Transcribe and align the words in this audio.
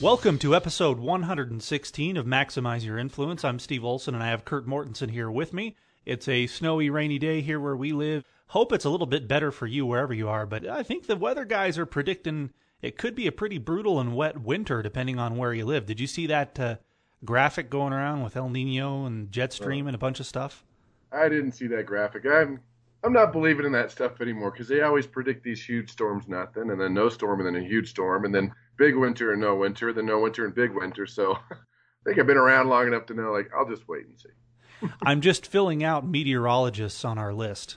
Welcome 0.00 0.38
to 0.38 0.54
episode 0.54 1.00
116 1.00 2.16
of 2.16 2.24
Maximize 2.24 2.84
Your 2.84 2.98
Influence. 2.98 3.44
I'm 3.44 3.58
Steve 3.58 3.84
Olson 3.84 4.14
and 4.14 4.22
I 4.22 4.28
have 4.28 4.44
Kurt 4.44 4.64
Mortensen 4.64 5.10
here 5.10 5.28
with 5.28 5.52
me. 5.52 5.74
It's 6.06 6.28
a 6.28 6.46
snowy, 6.46 6.88
rainy 6.88 7.18
day 7.18 7.40
here 7.40 7.58
where 7.58 7.74
we 7.74 7.92
live. 7.92 8.22
Hope 8.46 8.72
it's 8.72 8.84
a 8.84 8.90
little 8.90 9.08
bit 9.08 9.26
better 9.26 9.50
for 9.50 9.66
you 9.66 9.84
wherever 9.84 10.14
you 10.14 10.28
are, 10.28 10.46
but 10.46 10.64
I 10.64 10.84
think 10.84 11.06
the 11.08 11.16
weather 11.16 11.44
guys 11.44 11.76
are 11.78 11.84
predicting 11.84 12.50
it 12.80 12.96
could 12.96 13.16
be 13.16 13.26
a 13.26 13.32
pretty 13.32 13.58
brutal 13.58 13.98
and 13.98 14.14
wet 14.14 14.40
winter 14.40 14.82
depending 14.82 15.18
on 15.18 15.36
where 15.36 15.52
you 15.52 15.64
live. 15.64 15.86
Did 15.86 15.98
you 15.98 16.06
see 16.06 16.28
that 16.28 16.60
uh, 16.60 16.76
graphic 17.24 17.68
going 17.68 17.92
around 17.92 18.22
with 18.22 18.36
El 18.36 18.50
Nino 18.50 19.04
and 19.04 19.32
Jetstream 19.32 19.86
and 19.86 19.96
a 19.96 19.98
bunch 19.98 20.20
of 20.20 20.26
stuff? 20.26 20.62
I 21.10 21.28
didn't 21.28 21.52
see 21.52 21.66
that 21.66 21.86
graphic. 21.86 22.24
I'm 22.24 22.60
I'm 23.02 23.12
not 23.12 23.32
believing 23.32 23.66
in 23.66 23.72
that 23.72 23.90
stuff 23.90 24.20
anymore 24.20 24.52
because 24.52 24.68
they 24.68 24.82
always 24.82 25.08
predict 25.08 25.42
these 25.42 25.64
huge 25.64 25.90
storms, 25.90 26.28
nothing, 26.28 26.70
and 26.70 26.80
then 26.80 26.94
no 26.94 27.08
storm, 27.08 27.40
and 27.40 27.46
then 27.48 27.60
a 27.60 27.66
huge 27.66 27.90
storm, 27.90 28.24
and 28.24 28.34
then 28.34 28.52
big 28.78 28.96
winter 28.96 29.32
and 29.32 29.40
no 29.40 29.56
winter, 29.56 29.92
then 29.92 30.06
no 30.06 30.20
winter 30.20 30.46
and 30.46 30.54
big 30.54 30.70
winter. 30.72 31.06
So 31.06 31.34
I 31.50 31.56
think 32.04 32.18
I've 32.18 32.26
been 32.26 32.36
around 32.36 32.68
long 32.68 32.86
enough 32.86 33.06
to 33.06 33.14
know, 33.14 33.32
like, 33.32 33.50
I'll 33.54 33.68
just 33.68 33.86
wait 33.88 34.06
and 34.06 34.18
see. 34.18 34.88
I'm 35.02 35.20
just 35.20 35.46
filling 35.46 35.84
out 35.84 36.06
meteorologists 36.06 37.04
on 37.04 37.18
our 37.18 37.34
list. 37.34 37.76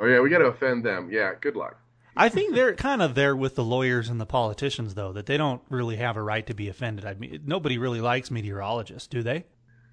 Oh 0.00 0.06
yeah, 0.06 0.20
we 0.20 0.30
got 0.30 0.38
to 0.38 0.46
offend 0.46 0.84
them. 0.84 1.10
Yeah, 1.12 1.32
good 1.38 1.56
luck. 1.56 1.76
I 2.16 2.28
think 2.28 2.54
they're 2.54 2.74
kind 2.74 3.02
of 3.02 3.14
there 3.14 3.36
with 3.36 3.54
the 3.54 3.64
lawyers 3.64 4.08
and 4.08 4.20
the 4.20 4.26
politicians, 4.26 4.94
though, 4.94 5.12
that 5.12 5.26
they 5.26 5.36
don't 5.36 5.62
really 5.68 5.96
have 5.96 6.16
a 6.16 6.22
right 6.22 6.46
to 6.46 6.54
be 6.54 6.68
offended. 6.68 7.04
I 7.04 7.14
mean, 7.14 7.42
nobody 7.46 7.78
really 7.78 8.00
likes 8.00 8.30
meteorologists, 8.30 9.08
do 9.08 9.22
they? 9.22 9.44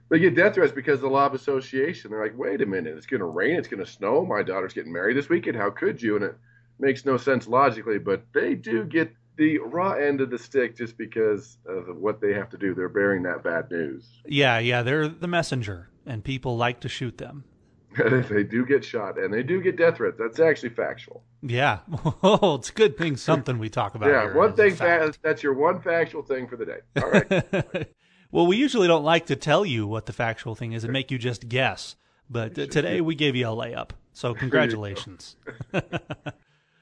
They 0.10 0.20
get 0.20 0.36
death 0.36 0.56
threats 0.56 0.72
because 0.72 0.96
of 0.96 1.02
the 1.02 1.10
law 1.10 1.26
of 1.26 1.34
association. 1.34 2.12
They're 2.12 2.24
like, 2.24 2.38
wait 2.38 2.62
a 2.62 2.66
minute, 2.66 2.96
it's 2.98 3.06
going 3.06 3.20
to 3.20 3.26
rain, 3.26 3.56
it's 3.56 3.68
going 3.68 3.84
to 3.84 3.92
snow. 3.92 4.26
My 4.26 4.42
daughter's 4.42 4.74
getting 4.74 4.94
married 4.94 5.18
this 5.18 5.30
weekend. 5.30 5.58
How 5.58 5.70
could 5.70 6.02
you? 6.02 6.16
And 6.16 6.26
it 6.26 6.36
makes 6.80 7.06
no 7.06 7.18
sense 7.18 7.48
logically, 7.48 8.00
but 8.00 8.24
they 8.34 8.56
do 8.56 8.86
get 8.86 9.14
the 9.38 9.60
raw 9.60 9.94
end 9.94 10.22
of 10.22 10.30
the 10.30 10.38
stick 10.38 10.76
just 10.76 10.98
because 10.98 11.58
of 11.66 11.98
what 11.98 12.20
they 12.20 12.34
have 12.34 12.50
to 12.50 12.58
do. 12.58 12.74
They're 12.74 12.90
bearing 12.90 13.24
that 13.24 13.44
bad 13.44 13.72
news. 13.72 14.08
Yeah, 14.26 14.60
yeah, 14.60 14.82
they're 14.82 15.08
the 15.08 15.28
messenger, 15.28 15.90
and 16.06 16.24
people 16.24 16.58
like 16.58 16.80
to 16.82 16.90
shoot 16.90 17.18
them. 17.18 17.44
they 18.30 18.44
do 18.44 18.66
get 18.66 18.84
shot 18.84 19.18
and 19.18 19.34
they 19.34 19.44
do 19.44 19.62
get 19.62 19.76
death 19.78 19.98
threats. 19.98 20.18
That's 20.20 20.40
actually 20.40 20.70
factual. 20.70 21.24
Yeah. 21.42 21.80
Oh, 22.24 22.56
it's 22.56 22.70
a 22.70 22.74
good 22.74 22.98
thing 22.98 23.16
something 23.16 23.58
we 23.58 23.70
talk 23.70 23.96
about. 23.96 24.10
yeah, 24.10 24.36
one 24.36 24.54
thing 24.54 24.76
that's 25.22 25.44
your 25.44 25.54
one 25.54 25.80
factual 25.80 26.24
thing 26.24 26.48
for 26.48 26.58
the 26.58 26.66
day. 26.66 26.80
All 27.02 27.10
right. 27.10 27.94
well, 28.32 28.48
we 28.48 28.58
usually 28.58 28.88
don't 28.88 29.04
like 29.04 29.28
to 29.28 29.36
tell 29.36 29.66
you 29.66 29.88
what 29.88 30.08
the 30.08 30.14
factual 30.14 30.56
thing 30.56 30.74
is 30.74 30.84
and 30.84 30.92
make 30.92 31.12
you 31.12 31.18
just 31.18 31.48
guess, 31.48 31.96
but 32.30 32.58
uh, 32.58 32.66
today 32.68 33.02
we 33.02 33.16
gave 33.16 33.36
you 33.36 33.48
a 33.48 33.52
layup. 33.52 33.92
So 34.14 34.34
congratulations. 34.34 35.36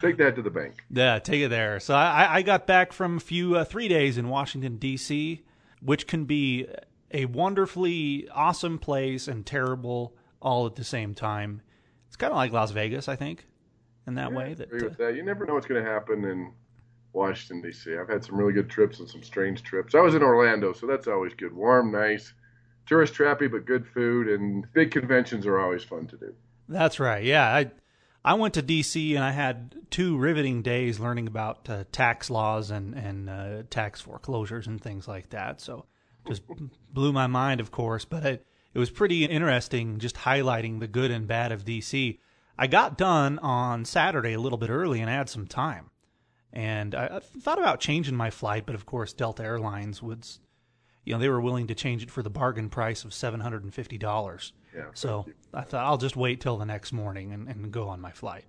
Take 0.08 0.17
that 0.17 0.36
to 0.36 0.42
the 0.42 0.50
bank. 0.50 0.84
Yeah, 0.89 1.20
take 1.20 1.42
it 1.42 1.50
there. 1.50 1.80
So 1.80 1.95
I, 1.95 2.36
I 2.36 2.42
got 2.42 2.67
back 2.67 2.94
from 2.94 3.17
a 3.17 3.20
few 3.20 3.56
uh, 3.56 3.66
three 3.66 3.88
days 3.88 4.17
in 4.17 4.30
Washington 4.30 4.78
D.C., 4.78 5.44
which 5.81 6.08
can 6.08 6.25
be 6.25 6.67
a 7.11 7.25
wonderfully 7.25 8.28
awesome 8.33 8.78
place 8.80 9.28
and 9.28 9.45
terrible 9.45 10.15
all 10.42 10.65
at 10.65 10.76
the 10.76 10.83
same 10.83 11.14
time. 11.14 11.61
It's 12.08 12.15
kind 12.15 12.32
of 12.32 12.38
like 12.38 12.52
Las 12.52 12.71
Vegas, 12.71 13.08
I 13.08 13.15
think, 13.15 13.45
in 14.08 14.15
that 14.15 14.32
yeah, 14.32 14.38
way. 14.38 14.54
That, 14.54 14.67
agree 14.67 14.83
with 14.83 14.98
that. 14.98 15.15
You 15.15 15.23
never 15.23 15.45
know 15.45 15.54
what's 15.54 15.67
going 15.67 15.83
to 15.83 15.89
happen 15.89 16.23
in 16.26 16.54
Washington 17.14 17.61
D.C. 17.61 17.95
I've 17.95 18.10
had 18.10 18.23
some 18.23 18.36
really 18.36 18.54
good 18.54 18.70
trips 18.70 18.99
and 18.99 19.10
some 19.10 19.23
strange 19.23 19.64
trips. 19.64 19.95
I 19.95 20.02
was 20.02 20.15
in 20.15 20.23
Orlando, 20.23 20.73
so 20.73 20.86
that's 20.86 21.08
always 21.08 21.33
good. 21.33 21.54
Warm, 21.54 21.92
nice, 21.92 22.33
tourist 22.86 23.14
trappy, 23.14 23.49
but 23.52 23.65
good 23.65 23.88
food, 23.88 24.27
and 24.27 24.65
big 24.73 24.92
conventions 24.92 25.45
are 25.45 25.60
always 25.60 25.83
fun 25.83 26.08
to 26.08 26.17
do. 26.17 26.33
That's 26.67 26.99
right. 26.99 27.23
Yeah, 27.23 27.45
I 27.45 27.71
I 28.25 28.33
went 28.33 28.55
to 28.55 28.63
D.C. 28.63 29.15
and 29.15 29.23
I 29.23 29.30
had 29.30 29.75
two 29.91 30.17
riveting 30.17 30.63
days 30.63 30.99
learning 30.99 31.27
about 31.27 31.69
uh, 31.69 31.83
tax 31.91 32.31
laws 32.31 32.71
and 32.71 32.95
and 32.95 33.30
uh, 33.30 33.63
tax 33.69 34.02
foreclosures 34.02 34.65
and 34.65 34.81
things 34.81 35.08
like 35.08 35.30
that. 35.30 35.61
So 35.61 35.86
just 36.27 36.41
blew 36.91 37.14
my 37.14 37.27
mind, 37.27 37.61
of 37.61 37.69
course, 37.69 38.03
but 38.03 38.25
it 38.25 38.47
it 38.73 38.80
was 38.80 38.89
pretty 38.89 39.25
interesting 39.25 39.99
just 39.99 40.15
highlighting 40.15 40.80
the 40.80 40.87
good 40.87 41.11
and 41.11 41.27
bad 41.27 41.52
of 41.52 41.65
DC. 41.65 42.17
I 42.58 42.65
got 42.65 42.97
done 42.97 43.37
on 43.39 43.85
Saturday 43.85 44.33
a 44.33 44.39
little 44.39 44.58
bit 44.58 44.71
early 44.71 45.02
and 45.02 45.09
I 45.09 45.14
had 45.14 45.30
some 45.30 45.45
time. 45.45 45.91
And 46.52 46.95
I, 46.95 47.19
thought 47.19 47.59
about 47.59 47.80
changing 47.80 48.15
my 48.15 48.31
flight, 48.31 48.65
but 48.65 48.75
of 48.75 48.85
course 48.87 49.14
Delta 49.14 49.43
Airlines 49.43 50.02
would 50.02 50.25
you 51.03 51.14
know, 51.14 51.19
they 51.19 51.30
were 51.30 51.41
willing 51.41 51.67
to 51.67 51.75
change 51.75 52.02
it 52.02 52.09
for 52.09 52.23
the 52.23 52.30
bargain 52.31 52.69
price 52.69 53.05
of 53.05 53.11
$750. 53.11 54.52
Yeah, 54.75 54.86
so 54.93 55.25
I 55.53 55.61
thought 55.61 55.86
I'll 55.86 55.97
just 55.97 56.15
wait 56.15 56.41
till 56.41 56.58
the 56.58 56.65
next 56.65 56.91
morning 56.91 57.31
and, 57.31 57.47
and 57.47 57.71
go 57.71 57.87
on 57.87 58.02
my 58.02 58.11
flight. 58.11 58.45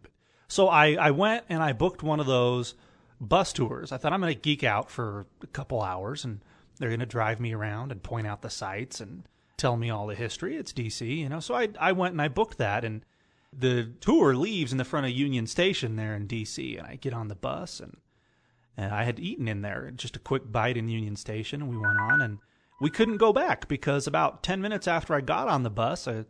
So 0.48 0.69
I, 0.69 0.94
I 0.94 1.10
went 1.12 1.44
and 1.48 1.62
I 1.62 1.72
booked 1.72 2.03
one 2.03 2.20
of 2.20 2.26
those 2.26 2.75
bus 3.20 3.53
tours. 3.53 3.92
I 3.92 3.97
thought 3.97 4.12
I'm 4.12 4.20
going 4.20 4.34
to 4.34 4.41
geek 4.41 4.65
out 4.65 4.91
for 4.91 5.26
a 5.42 5.47
couple 5.47 5.82
hours 5.82 6.25
and 6.25 6.41
they're 6.78 6.91
going 6.91 7.00
to 7.00 7.06
drive 7.06 7.41
me 7.41 7.54
around 7.54 7.92
and 7.92 8.03
point 8.03 8.26
out 8.26 8.42
the 8.42 8.50
sights 8.50 9.00
and 9.00 9.22
tell 9.56 9.76
me 9.76 9.91
all 9.91 10.06
the 10.06 10.15
history. 10.15 10.56
It's 10.56 10.72
DC, 10.72 11.19
you 11.19 11.28
know. 11.28 11.41
So 11.41 11.54
I 11.54 11.69
I 11.78 11.92
went 11.92 12.12
and 12.12 12.22
I 12.22 12.28
booked 12.28 12.59
that, 12.59 12.84
and 12.84 13.04
the 13.53 13.92
tour 14.00 14.34
leaves 14.34 14.72
in 14.72 14.78
the 14.78 14.84
front 14.84 15.06
of 15.06 15.12
Union 15.12 15.47
Station 15.47 15.97
there 15.97 16.15
in 16.15 16.28
DC, 16.28 16.78
and 16.78 16.86
I 16.86 16.97
get 16.97 17.15
on 17.15 17.28
the 17.28 17.34
bus 17.34 17.81
and 17.81 17.97
and 18.76 18.92
I 18.92 19.04
had 19.04 19.19
eaten 19.19 19.48
in 19.48 19.62
there, 19.62 19.91
just 19.91 20.16
a 20.16 20.20
quick 20.20 20.53
bite 20.53 20.76
in 20.76 20.88
Union 20.88 21.16
Station, 21.16 21.62
and 21.62 21.70
we 21.70 21.78
went 21.78 21.98
on, 21.98 22.20
and 22.20 22.38
we 22.81 22.91
couldn't 22.91 23.16
go 23.16 23.32
back 23.32 23.69
because 23.69 24.06
about 24.06 24.42
ten 24.42 24.60
minutes 24.60 24.87
after 24.87 25.14
I 25.14 25.20
got 25.20 25.48
on 25.48 25.62
the 25.62 25.70
bus, 25.70 26.06
I, 26.06 26.25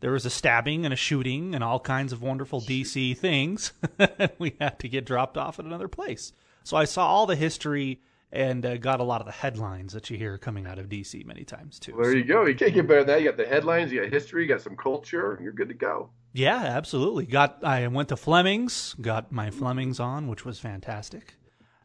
there 0.00 0.12
was 0.12 0.26
a 0.26 0.30
stabbing 0.30 0.84
and 0.84 0.92
a 0.92 0.96
shooting 0.96 1.54
and 1.54 1.64
all 1.64 1.80
kinds 1.80 2.12
of 2.12 2.22
wonderful 2.22 2.60
DC 2.60 3.16
things. 3.16 3.72
we 4.38 4.54
had 4.60 4.78
to 4.80 4.88
get 4.88 5.06
dropped 5.06 5.38
off 5.38 5.58
at 5.58 5.64
another 5.64 5.88
place. 5.88 6.32
So 6.62 6.76
I 6.76 6.84
saw 6.84 7.06
all 7.06 7.26
the 7.26 7.36
history 7.36 8.00
and 8.34 8.66
uh, 8.66 8.76
got 8.76 8.98
a 9.00 9.04
lot 9.04 9.20
of 9.20 9.26
the 9.26 9.32
headlines 9.32 9.92
that 9.92 10.10
you 10.10 10.18
hear 10.18 10.36
coming 10.36 10.66
out 10.66 10.78
of 10.78 10.88
DC 10.88 11.24
many 11.24 11.44
times 11.44 11.78
too. 11.78 11.94
Well, 11.94 12.02
there 12.02 12.16
you 12.16 12.24
go. 12.24 12.44
You 12.46 12.54
can't 12.54 12.74
get 12.74 12.88
better 12.88 13.00
than 13.04 13.06
that. 13.06 13.22
You 13.22 13.28
got 13.28 13.36
the 13.36 13.46
headlines, 13.46 13.92
you 13.92 14.02
got 14.02 14.12
history, 14.12 14.42
you 14.42 14.48
got 14.48 14.60
some 14.60 14.76
culture. 14.76 15.38
You're 15.40 15.52
good 15.52 15.68
to 15.68 15.74
go. 15.74 16.10
Yeah, 16.32 16.58
absolutely. 16.58 17.26
Got 17.26 17.62
I 17.62 17.86
went 17.86 18.08
to 18.08 18.16
Fleming's, 18.16 18.94
got 19.00 19.30
my 19.30 19.50
Fleming's 19.50 20.00
on, 20.00 20.26
which 20.26 20.44
was 20.44 20.58
fantastic. 20.58 21.34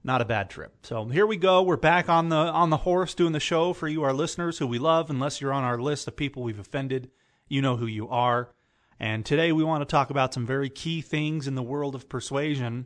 Not 0.04 0.22
a 0.22 0.26
bad 0.26 0.50
trip. 0.50 0.74
So 0.84 1.06
here 1.06 1.28
we 1.28 1.36
go. 1.36 1.62
We're 1.62 1.76
back 1.76 2.08
on 2.08 2.30
the 2.30 2.38
on 2.38 2.70
the 2.70 2.78
horse 2.78 3.14
doing 3.14 3.34
the 3.34 3.40
show 3.40 3.74
for 3.74 3.88
you, 3.88 4.04
our 4.04 4.14
listeners, 4.14 4.58
who 4.58 4.68
we 4.68 4.80
love. 4.80 5.10
Unless 5.10 5.42
you're 5.42 5.54
on 5.54 5.64
our 5.64 5.78
list 5.78 6.08
of 6.08 6.16
people 6.16 6.42
we've 6.42 6.60
offended, 6.60 7.12
you 7.50 7.62
know 7.62 7.76
who 7.76 7.86
you 7.86 8.08
are. 8.08 8.50
And 8.98 9.26
today 9.26 9.52
we 9.52 9.64
want 9.64 9.82
to 9.82 9.92
talk 9.92 10.10
about 10.10 10.34
some 10.34 10.46
very 10.46 10.70
key 10.70 11.02
things 11.02 11.48
in 11.48 11.56
the 11.56 11.64
world 11.64 11.96
of 11.96 12.08
persuasion. 12.08 12.86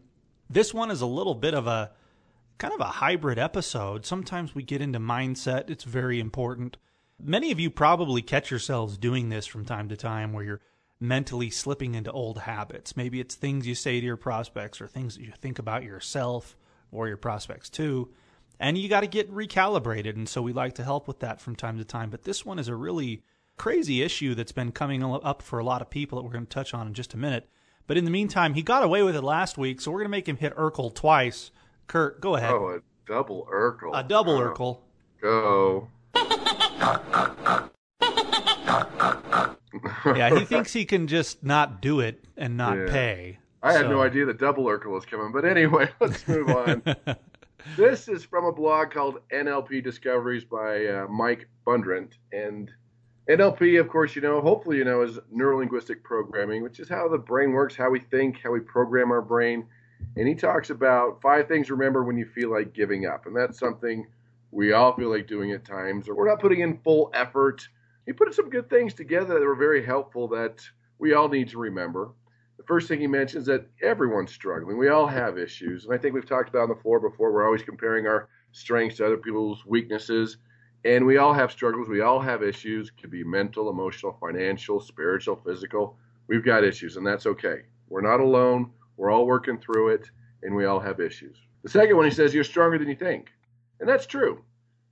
This 0.50 0.74
one 0.74 0.90
is 0.90 1.02
a 1.02 1.08
little 1.08 1.36
bit 1.36 1.54
of 1.54 1.68
a 1.68 1.92
kind 2.58 2.74
of 2.74 2.80
a 2.80 2.86
hybrid 2.86 3.38
episode. 3.38 4.06
Sometimes 4.06 4.56
we 4.56 4.64
get 4.64 4.82
into 4.82 5.00
mindset, 5.00 5.70
it's 5.70 5.84
very 5.84 6.20
important. 6.20 6.78
Many 7.22 7.52
of 7.52 7.60
you 7.60 7.70
probably 7.70 8.22
catch 8.22 8.52
yourselves 8.52 8.98
doing 8.98 9.30
this 9.30 9.46
from 9.46 9.66
time 9.66 9.90
to 9.90 9.98
time 9.98 10.34
where 10.34 10.44
you're 10.44 10.62
mentally 11.00 11.50
slipping 11.50 11.96
into 11.96 12.12
old 12.12 12.40
habits. 12.40 12.98
Maybe 12.98 13.20
it's 13.20 13.36
things 13.36 13.68
you 13.68 13.76
say 13.76 14.00
to 14.00 14.06
your 14.06 14.18
prospects 14.18 14.82
or 14.82 14.88
things 14.88 15.16
that 15.16 15.24
you 15.24 15.32
think 15.32 15.60
about 15.60 15.84
yourself 15.84 16.56
or 16.94 17.08
your 17.08 17.18
prospects 17.18 17.70
too. 17.70 18.10
And 18.60 18.78
you 18.78 18.88
got 18.88 19.02
to 19.02 19.08
get 19.08 19.32
recalibrated. 19.32 20.16
And 20.16 20.30
so 20.30 20.42
we 20.42 20.54
like 20.54 20.76
to 20.76 20.84
help 20.84 21.08
with 21.08 21.20
that 21.20 21.42
from 21.42 21.56
time 21.56 21.78
to 21.80 21.86
time. 21.86 22.10
But 22.10 22.24
this 22.24 22.46
one 22.46 22.60
is 22.60 22.68
a 22.68 22.76
really 22.76 23.24
crazy 23.58 24.02
issue 24.02 24.36
that's 24.36 24.52
been 24.52 24.72
coming 24.72 25.04
up 25.04 25.42
for 25.42 25.60
a 25.60 25.64
lot 25.64 25.82
of 25.82 25.90
people 25.90 26.18
that 26.18 26.24
we're 26.24 26.32
going 26.32 26.46
to 26.46 26.50
touch 26.50 26.74
on 26.74 26.88
in 26.88 26.94
just 26.94 27.14
a 27.14 27.18
minute. 27.18 27.50
But 27.88 27.98
in 27.98 28.06
the 28.06 28.12
meantime, 28.12 28.54
he 28.54 28.62
got 28.62 28.84
away 28.84 29.04
with 29.04 29.16
it 29.16 29.24
last 29.24 29.58
week, 29.58 29.82
so 29.82 29.92
we're 29.92 30.00
going 30.00 30.06
to 30.06 30.10
make 30.10 30.28
him 30.28 30.38
hit 30.38 30.56
Urkel 30.56 30.94
twice 30.94 31.52
Kurt, 31.88 32.22
go 32.22 32.36
ahead. 32.36 32.52
Oh, 32.52 32.70
a 32.70 32.80
double 33.06 33.48
Urkel. 33.52 33.92
A 33.94 34.04
double 34.04 34.34
oh. 34.34 34.42
Urkel. 34.42 34.80
Go. 35.22 35.88
yeah, 40.16 40.38
he 40.38 40.46
thinks 40.46 40.74
he 40.74 40.86
can 40.86 41.08
just 41.08 41.44
not 41.44 41.82
do 41.82 42.00
it 42.00 42.24
and 42.38 42.58
not 42.58 42.78
yeah. 42.78 42.86
pay. 42.90 43.40
I 43.64 43.74
so. 43.74 43.80
had 43.80 43.90
no 43.90 44.02
idea 44.02 44.26
the 44.26 44.34
double 44.34 44.66
Urkel 44.66 44.92
was 44.92 45.06
coming, 45.06 45.32
but 45.32 45.46
anyway, 45.46 45.90
let's 46.00 46.28
move 46.28 46.50
on. 46.50 46.84
this 47.78 48.08
is 48.08 48.24
from 48.24 48.46
a 48.46 48.52
blog 48.52 48.92
called 48.92 49.20
NLP 49.34 49.84
Discoveries 49.84 50.44
by 50.44 50.86
uh, 50.86 51.08
Mike 51.08 51.48
Bundrant, 51.66 52.12
and 52.32 52.70
NLP, 53.30 53.80
of 53.80 53.88
course, 53.88 54.16
you 54.16 54.22
know, 54.22 54.42
hopefully 54.42 54.78
you 54.78 54.84
know, 54.84 55.02
is 55.02 55.18
neuro 55.32 55.58
linguistic 55.60 56.04
programming, 56.04 56.62
which 56.62 56.80
is 56.80 56.90
how 56.90 57.08
the 57.08 57.18
brain 57.18 57.54
works, 57.54 57.76
how 57.76 57.90
we 57.90 58.02
think, 58.02 58.42
how 58.44 58.52
we 58.52 58.60
program 58.60 59.12
our 59.12 59.22
brain 59.22 59.66
and 60.16 60.28
he 60.28 60.36
talks 60.36 60.70
about 60.70 61.22
five 61.22 61.48
things 61.48 61.72
remember 61.72 62.04
when 62.04 62.18
you 62.18 62.26
feel 62.26 62.52
like 62.52 62.74
giving 62.74 63.06
up. 63.06 63.26
And 63.26 63.36
that's 63.36 63.60
something 63.60 64.06
we 64.52 64.74
all 64.74 64.94
feel 64.96 65.10
like 65.10 65.28
doing 65.28 65.52
at 65.52 65.66
times, 65.66 66.08
or 66.08 66.16
we're 66.16 66.28
not 66.28 66.40
putting 66.40 66.60
in 66.60 66.78
full 66.80 67.10
effort 67.14 67.68
he 68.06 68.12
put 68.12 68.34
some 68.34 68.50
good 68.50 68.70
things 68.70 68.94
together 68.94 69.40
that 69.40 69.46
were 69.46 69.56
very 69.56 69.82
helpful 69.84 70.28
that 70.28 70.62
we 71.00 71.14
all 71.14 71.30
need 71.30 71.48
to 71.50 71.58
remember. 71.58 72.10
The 72.64 72.68
first 72.68 72.88
thing 72.88 73.02
he 73.02 73.08
mentions 73.08 73.46
that 73.48 73.68
everyone's 73.82 74.32
struggling. 74.32 74.78
We 74.78 74.88
all 74.88 75.06
have 75.06 75.38
issues. 75.38 75.84
And 75.84 75.94
I 75.94 75.98
think 75.98 76.14
we've 76.14 76.26
talked 76.26 76.48
about 76.48 76.62
on 76.62 76.70
the 76.70 76.82
floor 76.82 76.98
before, 76.98 77.34
we're 77.34 77.46
always 77.46 77.62
comparing 77.62 78.08
our 78.08 78.30
strengths 78.54 78.98
to 78.98 79.06
other 79.06 79.18
people's 79.18 79.66
weaknesses. 79.66 80.38
And 80.86 81.06
we 81.06 81.18
all 81.18 81.34
have 81.34 81.52
struggles. 81.52 81.90
We 81.90 82.00
all 82.00 82.22
have 82.22 82.42
issues. 82.42 82.88
It 82.88 83.02
could 83.02 83.12
be 83.12 83.22
mental, 83.22 83.70
emotional, 83.70 84.16
financial, 84.18 84.80
spiritual, 84.80 85.42
physical. 85.46 85.98
We've 86.28 86.46
got 86.46 86.64
issues, 86.64 86.96
and 86.96 87.06
that's 87.06 87.26
okay. 87.26 87.64
We're 87.90 88.00
not 88.00 88.22
alone. 88.22 88.72
We're 88.96 89.12
all 89.12 89.26
working 89.26 89.60
through 89.60 89.90
it, 89.90 90.10
and 90.42 90.56
we 90.56 90.64
all 90.64 90.80
have 90.80 91.02
issues. 91.02 91.36
The 91.64 91.70
second 91.70 91.98
one, 91.98 92.06
he 92.06 92.12
says, 92.12 92.34
You're 92.34 92.46
stronger 92.46 92.78
than 92.78 92.88
you 92.88 92.96
think. 92.96 93.30
And 93.82 93.90
that's 93.90 94.06
true, 94.06 94.42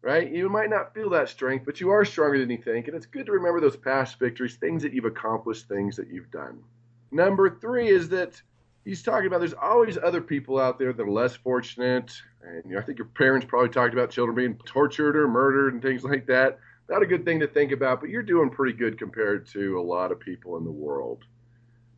right? 0.01 0.29
You 0.29 0.49
might 0.49 0.69
not 0.69 0.93
feel 0.93 1.09
that 1.11 1.29
strength, 1.29 1.65
but 1.65 1.79
you 1.79 1.89
are 1.91 2.03
stronger 2.03 2.37
than 2.37 2.49
you 2.49 2.61
think. 2.61 2.89
And 2.89 2.97
it's 2.97 3.05
good 3.05 3.27
to 3.27 3.31
remember 3.31 3.61
those 3.61 3.77
past 3.77 4.19
victories, 4.19 4.57
things 4.57 4.83
that 4.83 4.93
you've 4.93 5.05
accomplished, 5.05 5.69
things 5.69 5.95
that 5.95 6.09
you've 6.09 6.31
done. 6.31 6.61
Number 7.11 7.49
three 7.49 7.89
is 7.89 8.09
that 8.09 8.41
he's 8.85 9.03
talking 9.03 9.27
about 9.27 9.39
there's 9.39 9.53
always 9.53 9.97
other 9.97 10.21
people 10.21 10.59
out 10.59 10.79
there 10.79 10.93
that 10.93 11.03
are 11.03 11.11
less 11.11 11.35
fortunate. 11.35 12.13
And 12.43 12.63
you 12.65 12.75
know, 12.75 12.79
I 12.79 12.83
think 12.83 12.97
your 12.97 13.07
parents 13.07 13.45
probably 13.47 13.69
talked 13.69 13.93
about 13.93 14.09
children 14.09 14.35
being 14.35 14.57
tortured 14.65 15.15
or 15.15 15.27
murdered 15.27 15.73
and 15.73 15.81
things 15.81 16.03
like 16.03 16.25
that. 16.27 16.59
Not 16.89 17.03
a 17.03 17.05
good 17.05 17.23
thing 17.23 17.39
to 17.39 17.47
think 17.47 17.71
about, 17.71 18.01
but 18.01 18.09
you're 18.09 18.23
doing 18.23 18.49
pretty 18.49 18.77
good 18.77 18.97
compared 18.97 19.47
to 19.49 19.79
a 19.79 19.81
lot 19.81 20.11
of 20.11 20.19
people 20.19 20.57
in 20.57 20.63
the 20.63 20.71
world. 20.71 21.23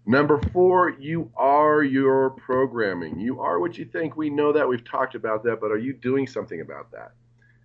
Number 0.06 0.39
four, 0.51 0.89
you 0.89 1.31
are 1.38 1.81
your 1.81 2.31
programming. 2.31 3.19
You 3.19 3.39
are 3.39 3.60
what 3.60 3.77
you 3.77 3.86
think. 3.86 4.18
We 4.18 4.30
know 4.30 4.51
that. 4.51 4.68
We've 4.68 4.83
talked 4.83 5.15
about 5.15 5.44
that, 5.45 5.62
but 5.62 5.71
are 5.71 5.77
you 5.77 5.94
doing 5.94 6.27
something 6.27 6.60
about 6.60 6.92
that? 6.92 7.13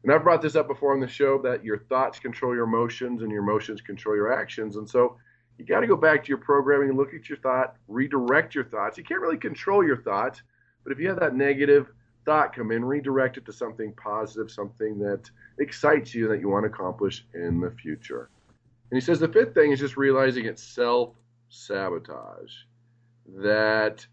And 0.04 0.12
I've 0.12 0.22
brought 0.22 0.40
this 0.40 0.54
up 0.54 0.68
before 0.68 0.94
on 0.94 1.00
the 1.00 1.08
show 1.08 1.42
that 1.42 1.64
your 1.64 1.78
thoughts 1.78 2.20
control 2.20 2.54
your 2.54 2.64
emotions 2.64 3.22
and 3.22 3.32
your 3.32 3.42
emotions 3.42 3.80
control 3.80 4.14
your 4.14 4.32
actions. 4.32 4.76
And 4.76 4.88
so 4.88 5.16
you 5.58 5.64
got 5.64 5.81
to 5.81 5.87
go 5.87 5.96
back 5.96 6.25
to 6.25 6.28
your 6.28 6.38
programming 6.38 6.96
look 6.96 7.12
at 7.14 7.28
your 7.28 7.38
thought, 7.38 7.76
redirect 7.88 8.55
your 8.55 8.64
thoughts. 8.64 8.96
You 8.96 9.05
can't 9.05 9.20
really 9.20 9.37
control 9.37 9.84
your 9.84 10.00
thoughts, 10.02 10.43
but 10.84 10.93
if 10.93 10.99
you 10.99 11.08
have 11.08 11.20
that 11.20 11.34
negative 11.34 11.88
thought 12.25 12.55
come 12.55 12.70
in, 12.70 12.84
redirect 12.84 13.38
it 13.38 13.46
to 13.46 13.52
something 13.52 13.93
positive, 13.93 14.50
something 14.50 14.99
that 15.00 15.31
excites 15.58 16.14
you 16.14 16.28
that 16.28 16.40
you 16.40 16.49
want 16.49 16.64
to 16.64 16.70
accomplish 16.70 17.25
in 17.34 17.60
the 17.60 17.70
future. 17.70 18.31
And 18.90 18.96
he 18.96 19.00
says 19.00 19.19
the 19.19 19.28
fifth 19.28 19.55
thing 19.55 19.72
is 19.72 19.81
just 19.81 19.96
realizing 19.96 20.46
it's 20.46 20.62
self 20.62 21.14
sabotage. 21.49 22.52
That 23.43 24.06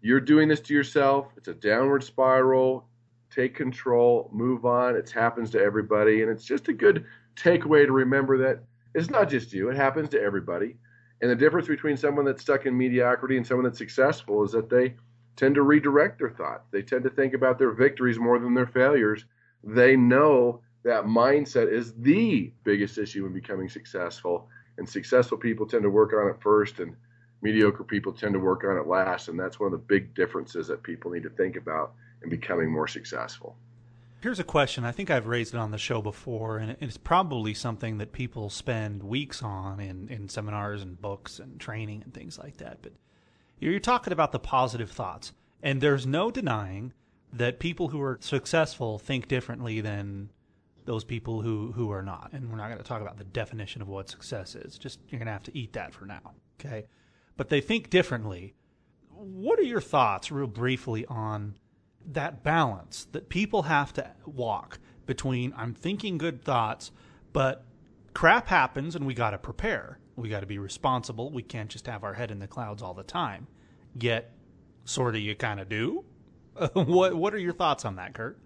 you're 0.00 0.20
doing 0.20 0.48
this 0.48 0.60
to 0.60 0.74
yourself, 0.74 1.28
it's 1.36 1.48
a 1.48 1.54
downward 1.54 2.02
spiral. 2.02 2.88
Take 3.30 3.54
control, 3.54 4.30
move 4.32 4.64
on. 4.64 4.96
It 4.96 5.10
happens 5.10 5.50
to 5.50 5.60
everybody. 5.60 6.22
And 6.22 6.30
it's 6.30 6.44
just 6.44 6.68
a 6.68 6.72
good 6.72 7.04
takeaway 7.34 7.84
to 7.84 7.92
remember 7.92 8.38
that 8.38 8.62
it's 8.94 9.10
not 9.10 9.28
just 9.28 9.52
you, 9.52 9.68
it 9.68 9.76
happens 9.76 10.08
to 10.10 10.20
everybody. 10.20 10.76
And 11.20 11.30
the 11.30 11.36
difference 11.36 11.66
between 11.66 11.96
someone 11.96 12.24
that's 12.24 12.42
stuck 12.42 12.66
in 12.66 12.76
mediocrity 12.76 13.36
and 13.36 13.46
someone 13.46 13.64
that's 13.64 13.78
successful 13.78 14.44
is 14.44 14.52
that 14.52 14.68
they 14.68 14.94
tend 15.36 15.54
to 15.54 15.62
redirect 15.62 16.18
their 16.18 16.30
thoughts. 16.30 16.66
They 16.70 16.82
tend 16.82 17.04
to 17.04 17.10
think 17.10 17.34
about 17.34 17.58
their 17.58 17.72
victories 17.72 18.18
more 18.18 18.38
than 18.38 18.54
their 18.54 18.66
failures. 18.66 19.24
They 19.64 19.96
know 19.96 20.60
that 20.84 21.04
mindset 21.04 21.72
is 21.72 21.94
the 21.94 22.52
biggest 22.64 22.98
issue 22.98 23.26
in 23.26 23.32
becoming 23.32 23.68
successful. 23.68 24.48
And 24.78 24.88
successful 24.88 25.38
people 25.38 25.66
tend 25.66 25.82
to 25.82 25.90
work 25.90 26.12
on 26.12 26.28
it 26.28 26.40
first, 26.40 26.80
and 26.80 26.94
mediocre 27.42 27.84
people 27.84 28.12
tend 28.12 28.34
to 28.34 28.38
work 28.38 28.64
on 28.64 28.76
it 28.76 28.86
last. 28.86 29.28
And 29.28 29.38
that's 29.40 29.58
one 29.58 29.72
of 29.72 29.72
the 29.72 29.86
big 29.86 30.14
differences 30.14 30.68
that 30.68 30.82
people 30.82 31.10
need 31.10 31.22
to 31.22 31.30
think 31.30 31.56
about 31.56 31.94
in 32.22 32.28
becoming 32.30 32.70
more 32.70 32.88
successful. 32.88 33.56
Here's 34.20 34.40
a 34.40 34.44
question. 34.44 34.84
I 34.84 34.92
think 34.92 35.10
I've 35.10 35.26
raised 35.26 35.54
it 35.54 35.58
on 35.58 35.70
the 35.70 35.78
show 35.78 36.00
before, 36.00 36.58
and 36.58 36.76
it's 36.80 36.96
probably 36.96 37.54
something 37.54 37.98
that 37.98 38.12
people 38.12 38.50
spend 38.50 39.02
weeks 39.02 39.42
on 39.42 39.78
in, 39.78 40.08
in 40.08 40.28
seminars 40.28 40.82
and 40.82 41.00
books 41.00 41.38
and 41.38 41.60
training 41.60 42.02
and 42.02 42.14
things 42.14 42.38
like 42.38 42.56
that. 42.56 42.78
But 42.82 42.92
you're 43.58 43.78
talking 43.78 44.12
about 44.12 44.32
the 44.32 44.38
positive 44.38 44.90
thoughts, 44.90 45.32
and 45.62 45.80
there's 45.80 46.06
no 46.06 46.30
denying 46.30 46.92
that 47.32 47.58
people 47.58 47.88
who 47.88 48.00
are 48.00 48.18
successful 48.20 48.98
think 48.98 49.28
differently 49.28 49.80
than 49.80 50.30
those 50.86 51.04
people 51.04 51.42
who, 51.42 51.72
who 51.72 51.90
are 51.90 52.02
not. 52.02 52.30
And 52.32 52.50
we're 52.50 52.56
not 52.56 52.68
going 52.68 52.78
to 52.78 52.84
talk 52.84 53.02
about 53.02 53.18
the 53.18 53.24
definition 53.24 53.82
of 53.82 53.88
what 53.88 54.08
success 54.08 54.54
is. 54.54 54.78
Just 54.78 55.00
you're 55.08 55.18
going 55.18 55.26
to 55.26 55.32
have 55.32 55.42
to 55.44 55.56
eat 55.56 55.74
that 55.74 55.92
for 55.92 56.06
now. 56.06 56.32
Okay. 56.58 56.86
But 57.36 57.50
they 57.50 57.60
think 57.60 57.90
differently. 57.90 58.54
What 59.10 59.58
are 59.58 59.64
your 59.64 59.80
thoughts, 59.80 60.30
real 60.30 60.46
briefly, 60.46 61.04
on 61.06 61.56
that 62.06 62.42
balance 62.42 63.06
that 63.12 63.28
people 63.28 63.62
have 63.62 63.92
to 63.94 64.12
walk 64.24 64.78
between 65.06 65.52
I'm 65.56 65.74
thinking 65.74 66.18
good 66.18 66.42
thoughts, 66.42 66.90
but 67.32 67.64
crap 68.14 68.48
happens 68.48 68.94
and 68.94 69.06
we 69.06 69.14
got 69.14 69.30
to 69.30 69.38
prepare. 69.38 69.98
We 70.16 70.28
got 70.28 70.40
to 70.40 70.46
be 70.46 70.58
responsible. 70.58 71.30
We 71.30 71.42
can't 71.42 71.68
just 71.68 71.86
have 71.86 72.04
our 72.04 72.14
head 72.14 72.30
in 72.30 72.38
the 72.38 72.46
clouds 72.46 72.82
all 72.82 72.94
the 72.94 73.02
time. 73.02 73.46
Yet, 73.98 74.32
sort 74.84 75.14
of, 75.14 75.20
you 75.20 75.34
kind 75.34 75.60
of 75.60 75.68
do. 75.68 76.04
what 76.72 77.14
What 77.14 77.34
are 77.34 77.38
your 77.38 77.52
thoughts 77.52 77.84
on 77.84 77.96
that, 77.96 78.14
Kurt? 78.14 78.38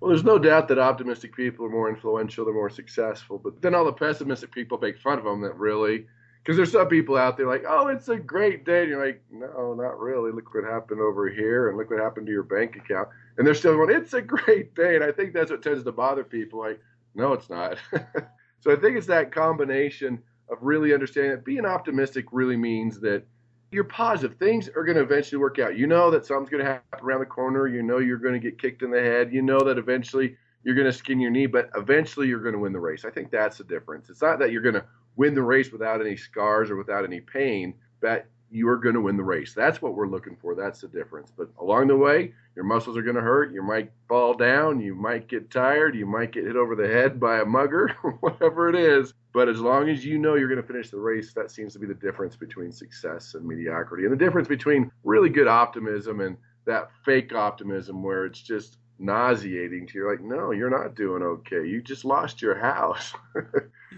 Well, 0.00 0.10
there's 0.10 0.24
no 0.24 0.38
doubt 0.38 0.68
that 0.68 0.78
optimistic 0.78 1.34
people 1.34 1.66
are 1.66 1.70
more 1.70 1.88
influential, 1.88 2.44
they're 2.44 2.54
more 2.54 2.70
successful. 2.70 3.38
But 3.38 3.60
then 3.60 3.74
all 3.74 3.84
the 3.84 3.92
pessimistic 3.92 4.52
people 4.52 4.78
make 4.78 4.98
fun 4.98 5.18
of 5.18 5.24
them 5.24 5.40
that 5.42 5.56
really, 5.56 6.06
because 6.42 6.56
there's 6.56 6.72
some 6.72 6.88
people 6.88 7.16
out 7.16 7.36
there 7.36 7.46
like, 7.46 7.64
oh, 7.68 7.88
it's 7.88 8.08
a 8.08 8.16
great 8.16 8.64
day. 8.64 8.80
And 8.80 8.90
you're 8.90 9.04
like, 9.04 9.22
no, 9.30 9.74
not 9.74 9.98
really. 9.98 10.32
Look 10.32 10.54
what 10.54 10.64
happened 10.64 11.00
over 11.00 11.28
here 11.28 11.68
and 11.68 11.76
look 11.76 11.90
what 11.90 12.00
happened 12.00 12.26
to 12.26 12.32
your 12.32 12.42
bank 12.42 12.76
account. 12.76 13.08
And 13.36 13.46
they're 13.46 13.54
still 13.54 13.76
going, 13.76 13.94
it's 13.94 14.14
a 14.14 14.22
great 14.22 14.74
day. 14.74 14.94
And 14.94 15.04
I 15.04 15.12
think 15.12 15.34
that's 15.34 15.50
what 15.50 15.62
tends 15.62 15.84
to 15.84 15.92
bother 15.92 16.24
people. 16.24 16.60
Like, 16.60 16.80
no, 17.14 17.32
it's 17.32 17.50
not. 17.50 17.78
so 18.60 18.72
I 18.72 18.76
think 18.76 18.96
it's 18.96 19.06
that 19.08 19.32
combination 19.32 20.22
of 20.50 20.58
really 20.62 20.94
understanding 20.94 21.32
that 21.32 21.44
being 21.44 21.66
optimistic 21.66 22.26
really 22.32 22.56
means 22.56 23.00
that 23.00 23.24
you're 23.70 23.84
positive. 23.84 24.38
Things 24.38 24.68
are 24.68 24.84
going 24.84 24.96
to 24.96 25.02
eventually 25.02 25.38
work 25.38 25.58
out. 25.58 25.76
You 25.76 25.86
know 25.86 26.10
that 26.10 26.24
something's 26.24 26.48
going 26.48 26.64
to 26.64 26.70
happen 26.70 27.00
around 27.02 27.20
the 27.20 27.26
corner. 27.26 27.66
You 27.66 27.82
know 27.82 27.98
you're 27.98 28.18
going 28.18 28.34
to 28.34 28.40
get 28.40 28.60
kicked 28.60 28.82
in 28.82 28.90
the 28.90 29.00
head. 29.00 29.32
You 29.32 29.42
know 29.42 29.60
that 29.60 29.76
eventually 29.76 30.36
you're 30.64 30.74
going 30.74 30.86
to 30.86 30.92
skin 30.92 31.20
your 31.20 31.30
knee, 31.30 31.46
but 31.46 31.70
eventually 31.76 32.28
you're 32.28 32.40
going 32.40 32.54
to 32.54 32.58
win 32.58 32.72
the 32.72 32.80
race. 32.80 33.04
I 33.04 33.10
think 33.10 33.30
that's 33.30 33.58
the 33.58 33.64
difference. 33.64 34.08
It's 34.08 34.22
not 34.22 34.38
that 34.38 34.52
you're 34.52 34.62
going 34.62 34.74
to 34.74 34.84
win 35.18 35.34
the 35.34 35.42
race 35.42 35.70
without 35.70 36.00
any 36.00 36.16
scars 36.16 36.70
or 36.70 36.76
without 36.76 37.04
any 37.04 37.20
pain, 37.20 37.74
but 38.00 38.26
you 38.50 38.68
are 38.68 38.78
going 38.78 38.94
to 38.94 39.00
win 39.00 39.16
the 39.16 39.22
race. 39.22 39.52
That's 39.52 39.82
what 39.82 39.94
we're 39.94 40.08
looking 40.08 40.36
for. 40.40 40.54
That's 40.54 40.80
the 40.80 40.88
difference. 40.88 41.30
But 41.36 41.50
along 41.60 41.88
the 41.88 41.96
way, 41.96 42.32
your 42.54 42.64
muscles 42.64 42.96
are 42.96 43.02
going 43.02 43.16
to 43.16 43.20
hurt. 43.20 43.52
You 43.52 43.62
might 43.62 43.90
fall 44.08 44.32
down. 44.32 44.80
You 44.80 44.94
might 44.94 45.28
get 45.28 45.50
tired. 45.50 45.94
You 45.94 46.06
might 46.06 46.32
get 46.32 46.44
hit 46.44 46.56
over 46.56 46.74
the 46.74 46.88
head 46.88 47.20
by 47.20 47.40
a 47.40 47.44
mugger, 47.44 47.88
whatever 48.20 48.70
it 48.70 48.74
is. 48.74 49.12
But 49.34 49.48
as 49.48 49.60
long 49.60 49.90
as 49.90 50.04
you 50.04 50.18
know 50.18 50.36
you're 50.36 50.48
going 50.48 50.62
to 50.62 50.66
finish 50.66 50.88
the 50.88 50.98
race, 50.98 51.34
that 51.34 51.50
seems 51.50 51.74
to 51.74 51.78
be 51.78 51.86
the 51.86 51.94
difference 51.94 52.36
between 52.36 52.72
success 52.72 53.34
and 53.34 53.44
mediocrity, 53.44 54.04
and 54.04 54.12
the 54.12 54.24
difference 54.24 54.48
between 54.48 54.90
really 55.04 55.28
good 55.28 55.48
optimism 55.48 56.20
and 56.20 56.36
that 56.64 56.90
fake 57.04 57.34
optimism 57.34 58.02
where 58.02 58.24
it's 58.24 58.40
just 58.40 58.78
nauseating 58.98 59.86
to 59.88 59.98
you. 59.98 60.10
Like, 60.10 60.20
no, 60.20 60.50
you're 60.50 60.70
not 60.70 60.94
doing 60.94 61.22
okay. 61.22 61.66
You 61.66 61.82
just 61.82 62.04
lost 62.04 62.42
your 62.42 62.58
house, 62.58 63.12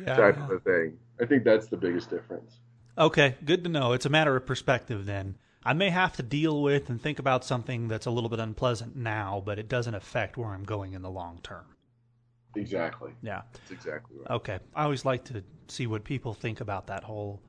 yeah. 0.04 0.16
type 0.16 0.38
of 0.38 0.50
a 0.50 0.60
thing. 0.60 0.98
I 1.20 1.26
think 1.26 1.44
that's 1.44 1.66
the 1.66 1.76
biggest 1.76 2.10
difference. 2.10 2.58
Okay, 2.98 3.36
good 3.44 3.64
to 3.64 3.70
know. 3.70 3.92
It's 3.92 4.06
a 4.06 4.10
matter 4.10 4.36
of 4.36 4.46
perspective 4.46 5.06
then. 5.06 5.36
I 5.64 5.74
may 5.74 5.90
have 5.90 6.16
to 6.16 6.22
deal 6.22 6.62
with 6.62 6.88
and 6.88 7.00
think 7.00 7.18
about 7.18 7.44
something 7.44 7.88
that's 7.88 8.06
a 8.06 8.10
little 8.10 8.30
bit 8.30 8.38
unpleasant 8.38 8.96
now, 8.96 9.42
but 9.44 9.58
it 9.58 9.68
doesn't 9.68 9.94
affect 9.94 10.36
where 10.36 10.48
I'm 10.48 10.64
going 10.64 10.94
in 10.94 11.02
the 11.02 11.10
long 11.10 11.40
term. 11.42 11.64
Exactly. 12.56 13.12
Yeah. 13.22 13.42
That's 13.52 13.70
exactly 13.70 14.16
right. 14.18 14.30
Okay. 14.36 14.58
I 14.74 14.84
always 14.84 15.04
like 15.04 15.24
to 15.24 15.44
see 15.68 15.86
what 15.86 16.02
people 16.02 16.34
think 16.34 16.60
about 16.60 16.86
that 16.88 17.04
whole 17.04 17.40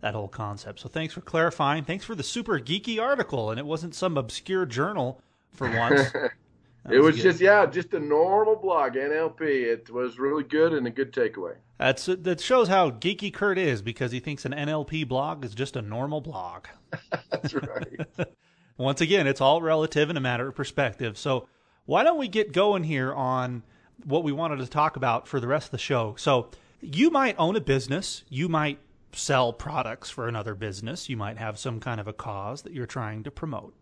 that 0.00 0.14
whole 0.14 0.28
concept. 0.28 0.78
So 0.78 0.88
thanks 0.88 1.12
for 1.12 1.20
clarifying. 1.20 1.84
Thanks 1.84 2.04
for 2.04 2.14
the 2.14 2.22
super 2.22 2.60
geeky 2.60 3.02
article 3.02 3.50
and 3.50 3.58
it 3.58 3.66
wasn't 3.66 3.94
some 3.96 4.16
obscure 4.16 4.64
journal 4.64 5.20
for 5.52 5.68
once. 5.70 6.12
it 6.90 6.98
was, 6.98 7.14
was 7.14 7.22
just 7.22 7.40
yeah, 7.40 7.66
just 7.66 7.92
a 7.94 8.00
normal 8.00 8.56
blog, 8.56 8.94
NLP. 8.94 9.40
It 9.40 9.90
was 9.90 10.18
really 10.18 10.44
good 10.44 10.72
and 10.72 10.86
a 10.86 10.90
good 10.90 11.12
takeaway. 11.12 11.56
That's 11.78 12.06
that 12.06 12.40
shows 12.40 12.68
how 12.68 12.90
geeky 12.90 13.32
Kurt 13.32 13.58
is 13.58 13.82
because 13.82 14.10
he 14.12 14.20
thinks 14.20 14.44
an 14.44 14.52
NLP 14.52 15.06
blog 15.06 15.44
is 15.44 15.54
just 15.54 15.76
a 15.76 15.82
normal 15.82 16.20
blog. 16.20 16.66
That's 17.30 17.54
right. 17.54 18.00
Once 18.76 19.00
again, 19.00 19.26
it's 19.26 19.40
all 19.40 19.60
relative 19.60 20.08
and 20.08 20.16
a 20.16 20.20
matter 20.20 20.48
of 20.48 20.54
perspective. 20.54 21.18
So 21.18 21.48
why 21.84 22.04
don't 22.04 22.18
we 22.18 22.28
get 22.28 22.52
going 22.52 22.84
here 22.84 23.12
on 23.12 23.62
what 24.04 24.22
we 24.22 24.32
wanted 24.32 24.58
to 24.58 24.66
talk 24.66 24.96
about 24.96 25.26
for 25.26 25.40
the 25.40 25.48
rest 25.48 25.66
of 25.66 25.70
the 25.72 25.78
show? 25.78 26.14
So 26.16 26.50
you 26.80 27.10
might 27.10 27.34
own 27.38 27.56
a 27.56 27.60
business, 27.60 28.24
you 28.28 28.48
might 28.48 28.78
sell 29.12 29.52
products 29.52 30.10
for 30.10 30.28
another 30.28 30.54
business, 30.54 31.08
you 31.08 31.16
might 31.16 31.38
have 31.38 31.58
some 31.58 31.80
kind 31.80 32.00
of 32.00 32.06
a 32.06 32.12
cause 32.12 32.62
that 32.62 32.72
you're 32.72 32.86
trying 32.86 33.24
to 33.24 33.30
promote. 33.30 33.74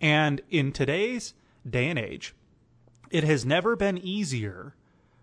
And 0.00 0.40
in 0.50 0.72
today's 0.72 1.34
day 1.68 1.88
and 1.88 1.98
age, 1.98 2.34
it 3.10 3.24
has 3.24 3.44
never 3.44 3.76
been 3.76 3.98
easier 3.98 4.74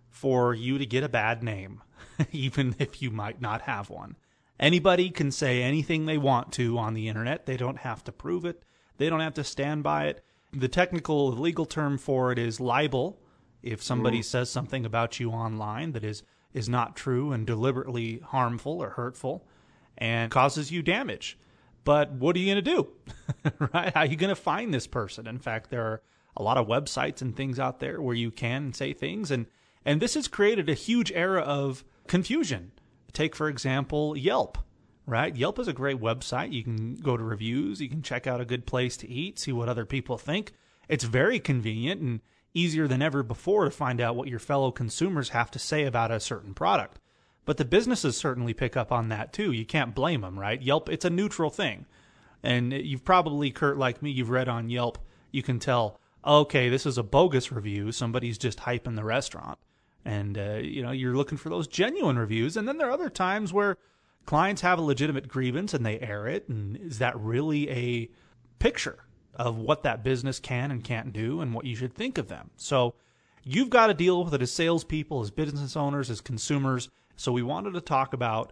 for 0.09 0.53
you 0.53 0.77
to 0.77 0.85
get 0.85 1.03
a 1.03 1.09
bad 1.09 1.43
name, 1.43 1.81
even 2.31 2.75
if 2.79 3.01
you 3.01 3.11
might 3.11 3.41
not 3.41 3.63
have 3.63 3.89
one. 3.89 4.15
Anybody 4.59 5.09
can 5.09 5.31
say 5.31 5.63
anything 5.63 6.05
they 6.05 6.17
want 6.17 6.51
to 6.53 6.77
on 6.77 6.93
the 6.93 7.07
internet. 7.07 7.45
They 7.45 7.57
don't 7.57 7.79
have 7.79 8.03
to 8.03 8.11
prove 8.11 8.45
it. 8.45 8.61
They 8.97 9.09
don't 9.09 9.19
have 9.21 9.33
to 9.35 9.43
stand 9.43 9.83
by 9.83 10.05
it. 10.05 10.23
The 10.53 10.67
technical 10.67 11.31
legal 11.31 11.65
term 11.65 11.97
for 11.97 12.31
it 12.31 12.37
is 12.37 12.59
libel. 12.59 13.19
If 13.63 13.81
somebody 13.81 14.19
mm. 14.19 14.25
says 14.25 14.49
something 14.49 14.85
about 14.85 15.19
you 15.19 15.31
online 15.31 15.93
that 15.93 16.03
is 16.03 16.23
is 16.53 16.67
not 16.67 16.95
true 16.95 17.31
and 17.31 17.47
deliberately 17.47 18.19
harmful 18.19 18.83
or 18.83 18.89
hurtful 18.89 19.47
and 19.97 20.29
causes 20.31 20.71
you 20.71 20.81
damage. 20.81 21.37
But 21.83 22.11
what 22.11 22.35
are 22.35 22.39
you 22.39 22.53
going 22.53 22.63
to 22.63 22.71
do? 22.71 22.87
right? 23.73 23.93
How 23.93 24.01
are 24.01 24.05
you 24.05 24.17
going 24.17 24.29
to 24.29 24.35
find 24.35 24.73
this 24.73 24.87
person? 24.87 25.27
In 25.27 25.39
fact, 25.39 25.69
there 25.69 25.83
are 25.83 26.01
a 26.35 26.43
lot 26.43 26.57
of 26.57 26.67
websites 26.67 27.21
and 27.21 27.35
things 27.35 27.59
out 27.59 27.79
there 27.79 28.01
where 28.01 28.15
you 28.15 28.31
can 28.31 28.73
say 28.73 28.93
things 28.93 29.31
and 29.31 29.45
and 29.83 29.99
this 29.99 30.13
has 30.13 30.27
created 30.27 30.69
a 30.69 30.75
huge 30.75 31.11
era 31.11 31.41
of 31.41 31.83
confusion. 32.07 32.71
Take 33.13 33.35
for 33.35 33.49
example 33.49 34.15
Yelp, 34.15 34.57
right? 35.05 35.35
Yelp 35.35 35.59
is 35.59 35.67
a 35.67 35.73
great 35.73 35.99
website. 35.99 36.53
You 36.53 36.63
can 36.63 36.95
go 36.95 37.17
to 37.17 37.23
reviews, 37.23 37.81
you 37.81 37.89
can 37.89 38.01
check 38.01 38.27
out 38.27 38.41
a 38.41 38.45
good 38.45 38.65
place 38.65 38.95
to 38.97 39.09
eat, 39.09 39.39
see 39.39 39.51
what 39.51 39.69
other 39.69 39.85
people 39.85 40.17
think. 40.17 40.53
It's 40.87 41.03
very 41.03 41.39
convenient 41.39 42.01
and 42.01 42.21
easier 42.53 42.87
than 42.87 43.01
ever 43.01 43.23
before 43.23 43.65
to 43.65 43.71
find 43.71 44.01
out 44.01 44.15
what 44.15 44.27
your 44.27 44.39
fellow 44.39 44.71
consumers 44.71 45.29
have 45.29 45.51
to 45.51 45.59
say 45.59 45.85
about 45.85 46.11
a 46.11 46.19
certain 46.19 46.53
product. 46.53 46.99
But 47.45 47.57
the 47.57 47.65
businesses 47.65 48.17
certainly 48.17 48.53
pick 48.53 48.77
up 48.77 48.91
on 48.91 49.09
that 49.09 49.33
too. 49.33 49.51
You 49.51 49.65
can't 49.65 49.95
blame 49.95 50.21
them, 50.21 50.39
right? 50.39 50.61
Yelp, 50.61 50.89
it's 50.89 51.05
a 51.05 51.09
neutral 51.09 51.49
thing. 51.49 51.85
And 52.43 52.73
you've 52.73 53.05
probably, 53.05 53.51
Kurt, 53.51 53.77
like 53.77 54.01
me, 54.01 54.11
you've 54.11 54.29
read 54.29 54.47
on 54.47 54.69
Yelp, 54.69 54.97
you 55.31 55.43
can 55.43 55.59
tell, 55.59 55.99
okay, 56.25 56.69
this 56.69 56.85
is 56.85 56.97
a 56.97 57.03
bogus 57.03 57.51
review. 57.51 57.91
Somebody's 57.91 58.37
just 58.37 58.59
hyping 58.59 58.95
the 58.95 59.03
restaurant. 59.03 59.59
And, 60.03 60.37
uh, 60.37 60.59
you 60.61 60.81
know, 60.81 60.91
you're 60.91 61.15
looking 61.15 61.37
for 61.37 61.49
those 61.49 61.67
genuine 61.67 62.17
reviews. 62.17 62.57
And 62.57 62.67
then 62.67 62.77
there 62.77 62.87
are 62.87 62.93
other 62.93 63.09
times 63.09 63.53
where 63.53 63.77
clients 64.25 64.61
have 64.61 64.79
a 64.79 64.83
legitimate 64.83 65.27
grievance 65.27 65.73
and 65.73 65.85
they 65.85 65.99
air 65.99 66.27
it. 66.27 66.47
And 66.49 66.77
is 66.77 66.99
that 66.99 67.19
really 67.19 67.69
a 67.69 68.09
picture 68.59 69.05
of 69.35 69.57
what 69.57 69.83
that 69.83 70.03
business 70.03 70.39
can 70.39 70.71
and 70.71 70.83
can't 70.83 71.13
do 71.13 71.41
and 71.41 71.53
what 71.53 71.65
you 71.65 71.75
should 71.75 71.93
think 71.93 72.17
of 72.17 72.27
them? 72.27 72.49
So 72.57 72.95
you've 73.43 73.69
got 73.69 73.87
to 73.87 73.93
deal 73.93 74.23
with 74.23 74.33
it 74.33 74.41
as 74.41 74.51
salespeople, 74.51 75.21
as 75.21 75.29
business 75.29 75.75
owners, 75.75 76.09
as 76.09 76.19
consumers 76.19 76.89
so 77.21 77.31
we 77.31 77.43
wanted 77.43 77.75
to 77.75 77.81
talk 77.81 78.13
about 78.13 78.51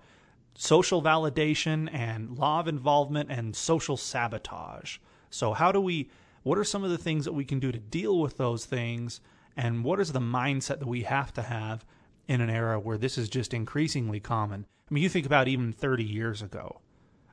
social 0.54 1.02
validation 1.02 1.92
and 1.92 2.38
law 2.38 2.60
of 2.60 2.68
involvement 2.68 3.32
and 3.32 3.56
social 3.56 3.98
sabotage. 3.98 5.00
So 5.32 5.54
how 5.54 5.72
do 5.72 5.82
we 5.82 6.12
what 6.44 6.58
are 6.58 6.64
some 6.64 6.84
of 6.84 6.90
the 6.90 6.98
things 6.98 7.26
that 7.26 7.34
we 7.34 7.46
can 7.46 7.60
do 7.60 7.72
to 7.72 7.80
deal 7.80 8.20
with 8.20 8.38
those 8.38 8.66
things 8.66 9.22
and 9.58 9.84
what 9.84 10.00
is 10.00 10.12
the 10.12 10.20
mindset 10.20 10.80
that 10.80 10.88
we 10.88 11.04
have 11.04 11.34
to 11.34 11.42
have 11.42 11.86
in 12.28 12.42
an 12.42 12.50
era 12.50 12.80
where 12.80 12.98
this 12.98 13.18
is 13.18 13.30
just 13.30 13.54
increasingly 13.54 14.20
common? 14.20 14.66
I 14.90 14.94
mean, 14.94 15.04
you 15.04 15.10
think 15.10 15.26
about 15.26 15.48
even 15.48 15.74
30 15.74 16.04
years 16.04 16.42
ago. 16.42 16.82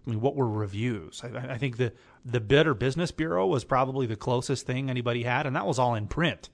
I 0.07 0.11
mean, 0.11 0.21
what 0.21 0.37
were 0.37 0.49
reviews? 0.49 1.23
I, 1.25 1.55
I 1.55 1.59
think 1.59 1.77
the 1.77 1.93
the 2.25 2.41
Better 2.41 2.75
Business 2.75 3.11
Bureau 3.11 3.47
was 3.47 3.65
probably 3.65 4.07
the 4.07 4.17
closest 4.17 4.67
thing 4.67 4.89
anybody 4.89 5.25
had, 5.25 5.47
and 5.47 5.57
that 5.57 5.67
was 5.67 5.79
all 5.79 5.95
in 5.95 6.07
print. 6.07 6.49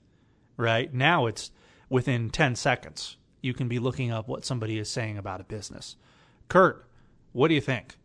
Right 0.57 0.93
now, 0.93 1.25
it's 1.25 1.51
within 1.89 2.29
10 2.29 2.55
seconds 2.55 3.17
you 3.41 3.53
can 3.53 3.67
be 3.67 3.77
looking 3.77 4.11
up 4.11 4.27
what 4.27 4.45
somebody 4.45 4.79
is 4.79 4.89
saying 4.89 5.17
about 5.17 5.41
a 5.41 5.43
business. 5.43 5.95
Kurt, 6.47 6.87
what 7.33 7.49
do 7.49 7.53
you 7.53 7.61
think? 7.61 7.97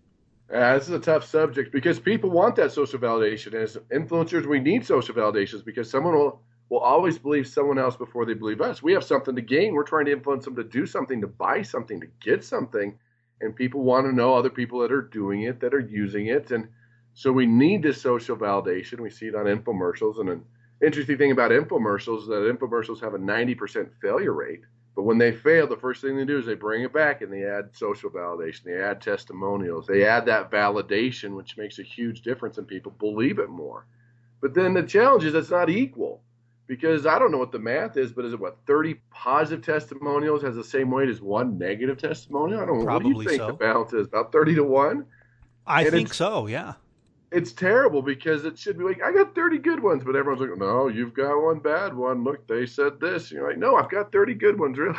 Uh, 0.52 0.75
this 0.75 0.85
is 0.85 0.95
a 0.95 0.99
tough 0.99 1.25
subject 1.25 1.73
because 1.73 2.00
people 2.00 2.31
want 2.31 2.57
that 2.57 2.73
social 2.73 2.99
validation. 2.99 3.52
As 3.52 3.76
influencers, 3.93 4.47
we 4.47 4.61
need 4.61 4.85
social 4.85 5.14
validations 5.14 5.62
because 5.62 5.90
someone 5.90 6.14
will, 6.14 6.40
will 6.71 6.78
always 6.78 7.19
believe 7.19 7.47
someone 7.47 7.78
else 7.78 7.97
before 7.97 8.25
they 8.25 8.33
believe 8.33 8.62
us. 8.62 8.83
We 8.83 8.95
have 8.95 9.05
something 9.05 9.37
to 9.37 9.43
gain. 9.43 9.75
We're 9.75 9.85
trying 9.85 10.07
to 10.07 10.12
influence 10.12 10.47
them 10.47 10.57
to 10.57 10.64
do 10.64 10.87
something, 10.87 11.21
to 11.21 11.26
buy 11.26 11.61
something, 11.62 12.00
to 12.00 12.07
get 12.21 12.45
something. 12.45 12.99
And 13.43 13.55
people 13.55 13.83
want 13.83 14.07
to 14.07 14.14
know 14.14 14.35
other 14.35 14.49
people 14.49 14.81
that 14.81 14.90
are 14.90 15.02
doing 15.02 15.43
it, 15.43 15.61
that 15.61 15.75
are 15.75 15.81
using 15.81 16.28
it. 16.28 16.50
And 16.50 16.69
so 17.12 17.31
we 17.31 17.45
need 17.45 17.83
this 17.83 18.00
social 18.00 18.37
validation. 18.37 19.00
We 19.00 19.11
see 19.11 19.26
it 19.26 19.35
on 19.35 19.45
infomercials. 19.45 20.19
And 20.19 20.31
an 20.31 20.45
interesting 20.83 21.19
thing 21.19 21.31
about 21.31 21.50
infomercials 21.50 22.23
is 22.23 22.28
that 22.28 22.59
infomercials 22.59 23.02
have 23.02 23.12
a 23.12 23.19
90% 23.19 23.90
failure 24.00 24.33
rate. 24.33 24.62
But 24.99 25.05
when 25.05 25.19
they 25.19 25.31
fail, 25.31 25.69
the 25.69 25.76
first 25.76 26.02
thing 26.02 26.17
they 26.17 26.25
do 26.25 26.40
is 26.40 26.45
they 26.47 26.57
bring 26.57 26.83
it 26.83 26.93
back 26.93 27.23
and 27.23 27.33
they 27.33 27.45
add 27.45 27.69
social 27.73 28.11
validation, 28.11 28.64
they 28.64 28.83
add 28.83 29.00
testimonials, 29.00 29.87
they 29.87 30.05
add 30.05 30.26
that 30.26 30.50
validation, 30.50 31.37
which 31.37 31.57
makes 31.57 31.78
a 31.78 31.85
huge 31.85 32.23
difference 32.23 32.59
and 32.59 32.67
people 32.67 32.90
believe 32.99 33.38
it 33.38 33.49
more. 33.49 33.87
But 34.40 34.55
then 34.55 34.75
the 34.75 34.83
challenge 34.83 35.23
is 35.23 35.35
it's 35.35 35.50
not 35.52 35.71
equal 35.71 36.21
because 36.67 37.07
I 37.07 37.21
don't 37.21 37.31
know 37.31 37.38
what 37.38 37.52
the 37.52 37.61
math 37.61 37.97
is, 37.97 38.11
but 38.11 38.25
is 38.25 38.33
it 38.33 38.40
what 38.40 38.57
30 38.67 38.97
positive 39.12 39.64
testimonials 39.64 40.43
has 40.43 40.57
the 40.57 40.64
same 40.64 40.90
weight 40.90 41.09
as 41.09 41.21
one 41.21 41.59
negative 41.59 41.99
testimonial? 41.99 42.61
I 42.61 42.67
don't 42.67 42.81
know. 42.81 42.85
Probably 42.85 43.12
what 43.12 43.19
do 43.19 43.23
you 43.23 43.28
think 43.28 43.40
so. 43.40 43.47
the 43.47 43.52
balance 43.52 43.93
is? 43.93 44.09
About 44.09 44.33
30 44.33 44.57
to 44.57 44.64
1? 44.64 45.07
I 45.64 45.83
And 45.83 45.93
think 45.93 46.12
so, 46.12 46.49
yeah. 46.49 46.73
It's 47.31 47.53
terrible 47.53 48.03
because 48.03 48.45
it 48.45 48.59
should 48.59 48.79
be 48.79 48.85
like 48.85 49.03
I 49.03 49.13
got 49.13 49.35
30 49.35 49.59
good 49.59 49.83
ones, 49.83 50.03
but 50.05 50.17
everyone's 50.17 50.41
like, 50.41 50.59
no, 50.59 50.89
you've 50.89 51.15
got 51.15 51.43
one 51.43 51.59
bad 51.59 51.95
one. 51.95 52.25
Look, 52.25 52.47
they 52.47 52.67
said 52.67 53.01
this. 53.01 53.31
And 53.31 53.39
you're 53.39 53.49
like, 53.49 53.59
no, 53.59 53.77
I've 53.77 53.91
got 53.91 54.13
30 54.13 54.35
good 54.35 54.59
ones, 54.59 54.79
really. 54.79 54.99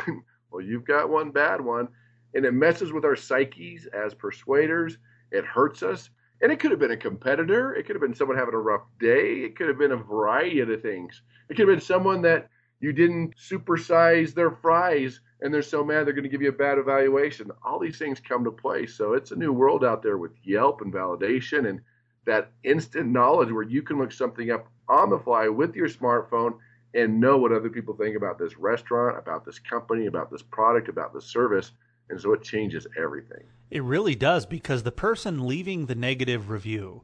well, 0.51 0.61
you've 0.61 0.85
got 0.85 1.09
one 1.09 1.31
bad 1.31 1.61
one, 1.61 1.87
and 2.33 2.45
it 2.45 2.53
messes 2.53 2.91
with 2.93 3.05
our 3.05 3.15
psyches 3.15 3.87
as 3.87 4.13
persuaders. 4.13 4.97
It 5.31 5.45
hurts 5.45 5.83
us, 5.83 6.09
and 6.41 6.51
it 6.51 6.59
could 6.59 6.71
have 6.71 6.79
been 6.79 6.91
a 6.91 6.97
competitor. 6.97 7.73
It 7.73 7.85
could 7.85 7.95
have 7.95 8.01
been 8.01 8.15
someone 8.15 8.37
having 8.37 8.53
a 8.53 8.59
rough 8.59 8.83
day. 8.99 9.41
It 9.43 9.55
could 9.55 9.67
have 9.67 9.77
been 9.77 9.91
a 9.91 9.97
variety 9.97 10.59
of 10.59 10.67
the 10.67 10.77
things. 10.77 11.21
It 11.49 11.55
could 11.55 11.67
have 11.67 11.77
been 11.77 11.85
someone 11.85 12.21
that 12.23 12.49
you 12.79 12.93
didn't 12.93 13.35
supersize 13.37 14.33
their 14.33 14.51
fries 14.51 15.19
and 15.41 15.53
they're 15.53 15.61
so 15.61 15.83
mad 15.83 16.05
they're 16.05 16.13
going 16.13 16.23
to 16.23 16.29
give 16.29 16.41
you 16.41 16.49
a 16.49 16.53
bad 16.53 16.77
evaluation. 16.77 17.51
All 17.63 17.79
these 17.79 17.97
things 17.97 18.19
come 18.19 18.43
to 18.43 18.51
play. 18.51 18.85
So 18.85 19.13
it's 19.13 19.31
a 19.31 19.35
new 19.35 19.53
world 19.53 19.85
out 19.85 20.03
there 20.03 20.17
with 20.17 20.31
Yelp 20.43 20.81
and 20.81 20.93
validation 20.93 21.69
and 21.69 21.81
that 22.25 22.51
instant 22.63 23.07
knowledge 23.07 23.51
where 23.51 23.63
you 23.63 23.81
can 23.81 23.97
look 23.97 24.11
something 24.11 24.51
up 24.51 24.67
on 24.87 25.09
the 25.09 25.19
fly 25.19 25.47
with 25.47 25.75
your 25.75 25.87
smartphone 25.87 26.57
and 26.93 27.19
know 27.19 27.37
what 27.37 27.51
other 27.51 27.69
people 27.69 27.95
think 27.95 28.15
about 28.15 28.39
this 28.39 28.57
restaurant, 28.57 29.17
about 29.17 29.45
this 29.45 29.59
company, 29.59 30.07
about 30.07 30.31
this 30.31 30.41
product, 30.41 30.89
about 30.89 31.13
this 31.13 31.25
service. 31.25 31.71
And 32.09 32.19
so 32.19 32.33
it 32.33 32.41
changes 32.41 32.87
everything. 32.97 33.43
It 33.69 33.83
really 33.83 34.15
does 34.15 34.45
because 34.45 34.81
the 34.81 34.91
person 34.91 35.45
leaving 35.45 35.85
the 35.85 35.95
negative 35.95 36.49
review, 36.49 37.03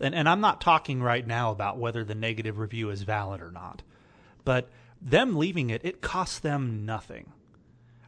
and, 0.00 0.14
and 0.14 0.28
I'm 0.28 0.40
not 0.40 0.60
talking 0.60 1.02
right 1.02 1.24
now 1.24 1.52
about 1.52 1.78
whether 1.78 2.04
the 2.04 2.16
negative 2.16 2.58
review 2.58 2.90
is 2.90 3.02
valid 3.02 3.40
or 3.40 3.52
not, 3.52 3.82
but 4.44 4.68
them 5.00 5.36
leaving 5.36 5.70
it, 5.70 5.82
it 5.84 6.00
costs 6.00 6.40
them 6.40 6.84
nothing. 6.84 7.32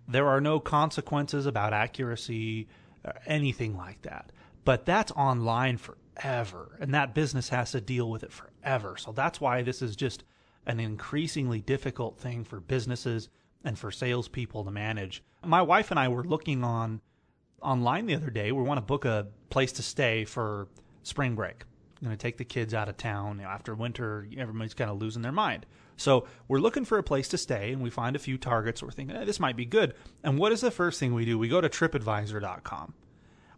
There 0.08 0.26
are 0.26 0.40
no 0.40 0.58
consequences 0.58 1.46
about 1.46 1.72
accuracy, 1.72 2.66
or 3.04 3.14
anything 3.26 3.76
like 3.76 4.02
that. 4.02 4.32
But 4.64 4.84
that's 4.84 5.12
online 5.12 5.76
forever, 6.14 6.76
and 6.80 6.94
that 6.94 7.14
business 7.14 7.48
has 7.50 7.72
to 7.72 7.80
deal 7.80 8.10
with 8.10 8.22
it 8.22 8.32
forever. 8.32 8.96
So 8.96 9.12
that's 9.12 9.40
why 9.40 9.62
this 9.62 9.82
is 9.82 9.96
just 9.96 10.24
an 10.66 10.80
increasingly 10.80 11.60
difficult 11.60 12.18
thing 12.18 12.44
for 12.44 12.60
businesses 12.60 13.28
and 13.64 13.78
for 13.78 13.90
salespeople 13.90 14.64
to 14.64 14.70
manage. 14.70 15.22
My 15.44 15.62
wife 15.62 15.90
and 15.90 15.98
I 15.98 16.08
were 16.08 16.24
looking 16.24 16.64
on 16.64 17.00
online 17.60 18.06
the 18.06 18.14
other 18.14 18.30
day. 18.30 18.52
We 18.52 18.62
want 18.62 18.78
to 18.78 18.82
book 18.82 19.04
a 19.04 19.28
place 19.50 19.72
to 19.72 19.82
stay 19.82 20.24
for 20.24 20.68
spring 21.02 21.34
break. 21.34 21.64
I'm 22.00 22.06
going 22.06 22.16
to 22.16 22.22
take 22.22 22.36
the 22.36 22.44
kids 22.44 22.74
out 22.74 22.88
of 22.88 22.96
town. 22.96 23.38
You 23.38 23.44
know, 23.44 23.48
after 23.48 23.74
winter, 23.74 24.26
everybody's 24.36 24.74
kind 24.74 24.90
of 24.90 25.00
losing 25.00 25.22
their 25.22 25.30
mind. 25.30 25.66
So 25.96 26.26
we're 26.48 26.58
looking 26.58 26.84
for 26.84 26.98
a 26.98 27.02
place 27.02 27.28
to 27.28 27.38
stay, 27.38 27.72
and 27.72 27.80
we 27.80 27.90
find 27.90 28.16
a 28.16 28.20
few 28.20 28.38
targets. 28.38 28.82
We're 28.82 28.90
thinking, 28.90 29.14
eh, 29.14 29.24
this 29.24 29.38
might 29.38 29.56
be 29.56 29.64
good. 29.64 29.94
And 30.24 30.36
what 30.36 30.50
is 30.50 30.60
the 30.60 30.72
first 30.72 30.98
thing 30.98 31.14
we 31.14 31.24
do? 31.24 31.38
We 31.38 31.48
go 31.48 31.60
to 31.60 31.68
TripAdvisor.com. 31.68 32.94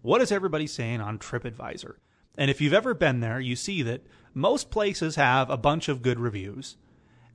What 0.03 0.21
is 0.21 0.31
everybody 0.31 0.67
saying 0.67 1.01
on 1.01 1.19
TripAdvisor? 1.19 1.95
And 2.37 2.51
if 2.51 2.61
you've 2.61 2.73
ever 2.73 2.95
been 2.95 3.21
there, 3.21 3.41
you 3.41 3.57
see 3.57 3.83
that 3.83 4.07
most 4.33 4.71
places 4.71 5.17
have 5.17 5.51
a 5.51 5.57
bunch 5.57 5.89
of 5.89 6.03
good 6.03 6.19
reviews. 6.19 6.77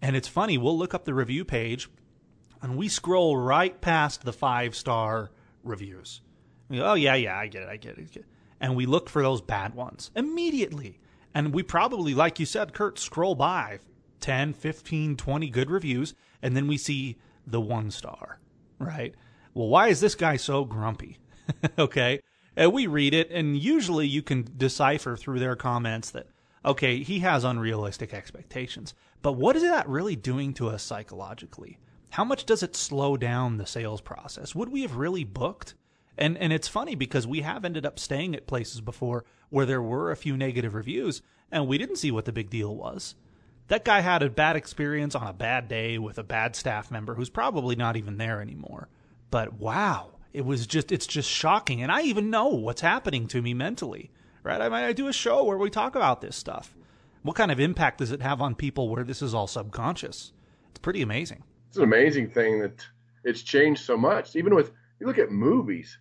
And 0.01 0.15
it's 0.15 0.27
funny, 0.27 0.57
we'll 0.57 0.77
look 0.77 0.93
up 0.93 1.05
the 1.05 1.13
review 1.13 1.45
page 1.45 1.89
and 2.61 2.77
we 2.77 2.87
scroll 2.87 3.37
right 3.37 3.79
past 3.79 4.23
the 4.23 4.33
five 4.33 4.75
star 4.75 5.31
reviews. 5.63 6.21
We 6.67 6.77
go, 6.77 6.91
oh, 6.91 6.93
yeah, 6.93 7.15
yeah, 7.15 7.37
I 7.37 7.47
get 7.47 7.63
it, 7.63 7.69
I 7.69 7.77
get 7.77 7.97
it. 7.97 8.01
I 8.01 8.03
get 8.03 8.17
it. 8.17 8.25
And 8.61 8.75
we 8.75 8.85
look 8.85 9.09
for 9.09 9.21
those 9.21 9.41
bad 9.41 9.73
ones 9.73 10.11
immediately. 10.15 10.99
And 11.33 11.53
we 11.53 11.63
probably, 11.63 12.13
like 12.13 12.39
you 12.39 12.45
said, 12.45 12.73
Kurt, 12.73 12.99
scroll 12.99 13.35
by 13.35 13.79
10, 14.19 14.53
15, 14.53 15.15
20 15.15 15.49
good 15.49 15.69
reviews, 15.69 16.13
and 16.41 16.55
then 16.55 16.67
we 16.67 16.77
see 16.77 17.17
the 17.47 17.61
one 17.61 17.91
star, 17.91 18.39
right? 18.77 19.15
Well, 19.53 19.67
why 19.67 19.87
is 19.87 20.01
this 20.01 20.15
guy 20.15 20.35
so 20.37 20.65
grumpy? 20.65 21.19
okay. 21.79 22.21
And 22.59 22.73
we 22.73 22.87
read 22.87 23.13
it, 23.13 23.31
and 23.31 23.55
usually 23.55 24.05
you 24.05 24.21
can 24.21 24.45
decipher 24.57 25.15
through 25.15 25.39
their 25.39 25.55
comments 25.55 26.11
that, 26.11 26.27
okay, 26.65 27.03
he 27.03 27.19
has 27.19 27.45
unrealistic 27.45 28.13
expectations. 28.13 28.93
But 29.21 29.37
what 29.37 29.55
is 29.55 29.63
that 29.63 29.87
really 29.87 30.17
doing 30.17 30.53
to 30.55 30.67
us 30.67 30.83
psychologically? 30.83 31.77
How 32.09 32.25
much 32.25 32.43
does 32.43 32.61
it 32.61 32.75
slow 32.75 33.15
down 33.15 33.55
the 33.55 33.65
sales 33.65 34.01
process? 34.01 34.53
Would 34.55 34.67
we 34.67 34.81
have 34.81 34.97
really 34.97 35.23
booked? 35.23 35.75
And 36.17 36.37
and 36.37 36.51
it's 36.51 36.67
funny 36.67 36.95
because 36.95 37.25
we 37.25 37.39
have 37.41 37.63
ended 37.63 37.85
up 37.85 37.97
staying 37.97 38.35
at 38.35 38.45
places 38.45 38.81
before 38.81 39.23
where 39.49 39.65
there 39.65 39.81
were 39.81 40.11
a 40.11 40.17
few 40.17 40.35
negative 40.35 40.73
reviews 40.73 41.21
and 41.49 41.65
we 41.65 41.77
didn't 41.77 41.95
see 41.95 42.11
what 42.11 42.25
the 42.25 42.33
big 42.33 42.49
deal 42.49 42.75
was. 42.75 43.15
That 43.69 43.85
guy 43.85 44.01
had 44.01 44.21
a 44.21 44.29
bad 44.29 44.57
experience 44.57 45.15
on 45.15 45.25
a 45.25 45.31
bad 45.31 45.69
day 45.69 45.97
with 45.97 46.17
a 46.17 46.23
bad 46.23 46.57
staff 46.57 46.91
member 46.91 47.15
who's 47.15 47.29
probably 47.29 47.77
not 47.77 47.95
even 47.95 48.17
there 48.17 48.41
anymore. 48.41 48.89
But 49.31 49.53
wow, 49.53 50.18
it 50.33 50.45
was 50.45 50.67
just 50.67 50.91
it's 50.91 51.07
just 51.07 51.29
shocking 51.29 51.81
and 51.81 51.91
I 51.91 52.01
even 52.03 52.29
know 52.29 52.47
what's 52.47 52.81
happening 52.81 53.27
to 53.27 53.41
me 53.41 53.53
mentally. 53.53 54.11
Right? 54.43 54.61
I 54.61 54.69
mean 54.69 54.79
I 54.79 54.93
do 54.93 55.07
a 55.07 55.13
show 55.13 55.43
where 55.43 55.57
we 55.57 55.69
talk 55.69 55.95
about 55.95 56.21
this 56.21 56.35
stuff. 56.35 56.75
What 57.23 57.35
kind 57.35 57.51
of 57.51 57.59
impact 57.59 57.97
does 57.97 58.11
it 58.11 58.21
have 58.21 58.41
on 58.41 58.55
people 58.55 58.89
where 58.89 59.03
this 59.03 59.21
is 59.21 59.33
all 59.33 59.47
subconscious? 59.47 60.31
It's 60.69 60.79
pretty 60.79 61.01
amazing. 61.01 61.43
It's 61.67 61.77
an 61.77 61.83
amazing 61.83 62.29
thing 62.29 62.59
that 62.61 62.85
it's 63.23 63.41
changed 63.41 63.83
so 63.83 63.97
much. 63.97 64.35
Even 64.35 64.55
with 64.55 64.71
you 64.99 65.07
look 65.07 65.17
at 65.17 65.31
movies, 65.31 65.97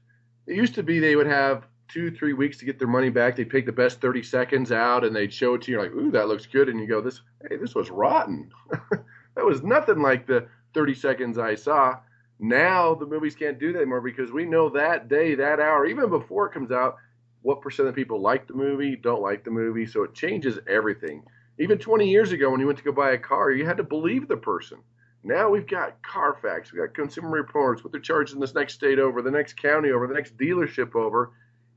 it 0.47 0.57
used 0.57 0.75
to 0.75 0.83
be 0.83 0.99
they 0.99 1.17
would 1.17 1.27
have 1.27 1.67
two, 1.89 2.11
three 2.11 2.35
weeks 2.35 2.59
to 2.59 2.65
get 2.65 2.79
their 2.79 2.89
money 2.89 3.11
back. 3.11 3.37
They'd 3.37 3.51
pick 3.51 3.67
the 3.67 3.73
best 3.73 4.01
30 4.01 4.23
seconds 4.23 4.73
out 4.73 5.05
and 5.05 5.15
they'd 5.15 5.33
show 5.33 5.55
it 5.55 5.63
to 5.63 5.73
you 5.73 5.81
like, 5.81 5.93
ooh, 5.93 6.11
that 6.11 6.29
looks 6.29 6.47
good. 6.47 6.69
And 6.69 6.79
you 6.79 6.87
go, 6.87 7.01
this, 7.01 7.21
hey, 7.49 7.57
this 7.57 7.75
was 7.75 7.91
rotten. 7.91 8.51
that 8.91 9.45
was 9.45 9.63
nothing 9.63 10.01
like 10.01 10.27
the 10.27 10.47
30 10.75 10.95
seconds 10.95 11.39
I 11.39 11.55
saw. 11.55 11.99
Now 12.39 12.95
the 12.95 13.07
movies 13.07 13.35
can't 13.35 13.59
do 13.59 13.73
that 13.73 13.81
anymore 13.81 14.01
because 14.01 14.31
we 14.31 14.45
know 14.45 14.69
that 14.71 15.09
day, 15.09 15.35
that 15.35 15.61
hour, 15.61 15.87
even 15.87 16.09
before 16.09 16.47
it 16.47 16.53
comes 16.53 16.71
out, 16.71 16.97
what 17.43 17.61
percent 17.61 17.89
of 17.89 17.95
people 17.95 18.21
like 18.21 18.47
the 18.47 18.55
movie, 18.55 18.97
don't 18.97 19.23
like 19.23 19.45
the 19.45 19.51
movie. 19.51 19.87
So 19.87 20.03
it 20.05 20.15
changes 20.15 20.59
everything. 20.69 21.25
Even 21.59 21.79
20 21.79 22.09
years 22.09 22.33
ago, 22.33 22.51
when 22.51 22.61
you 22.61 22.67
went 22.67 22.79
to 22.79 22.85
go 22.85 22.93
buy 22.93 23.13
a 23.13 23.19
car, 23.19 23.51
you 23.51 23.67
had 23.67 23.79
to 23.79 23.83
believe 23.83 24.29
the 24.29 24.37
person. 24.37 24.79
Now 25.25 25.51
we've 25.51 25.67
got 25.67 26.01
Carfax, 26.03 26.73
we've 26.73 26.81
got 26.81 26.95
Consumer 26.95 27.31
Reports, 27.31 27.83
what 27.83 27.91
they're 27.91 28.01
charging 28.01 28.39
this 28.39 28.55
next 28.55 28.75
state 28.75 29.01
over, 29.01 29.21
the 29.21 29.31
next 29.31 29.61
county 29.61 29.91
over, 29.91 30.07
the 30.07 30.15
next 30.15 30.37
dealership 30.37 30.95
over. 30.95 31.33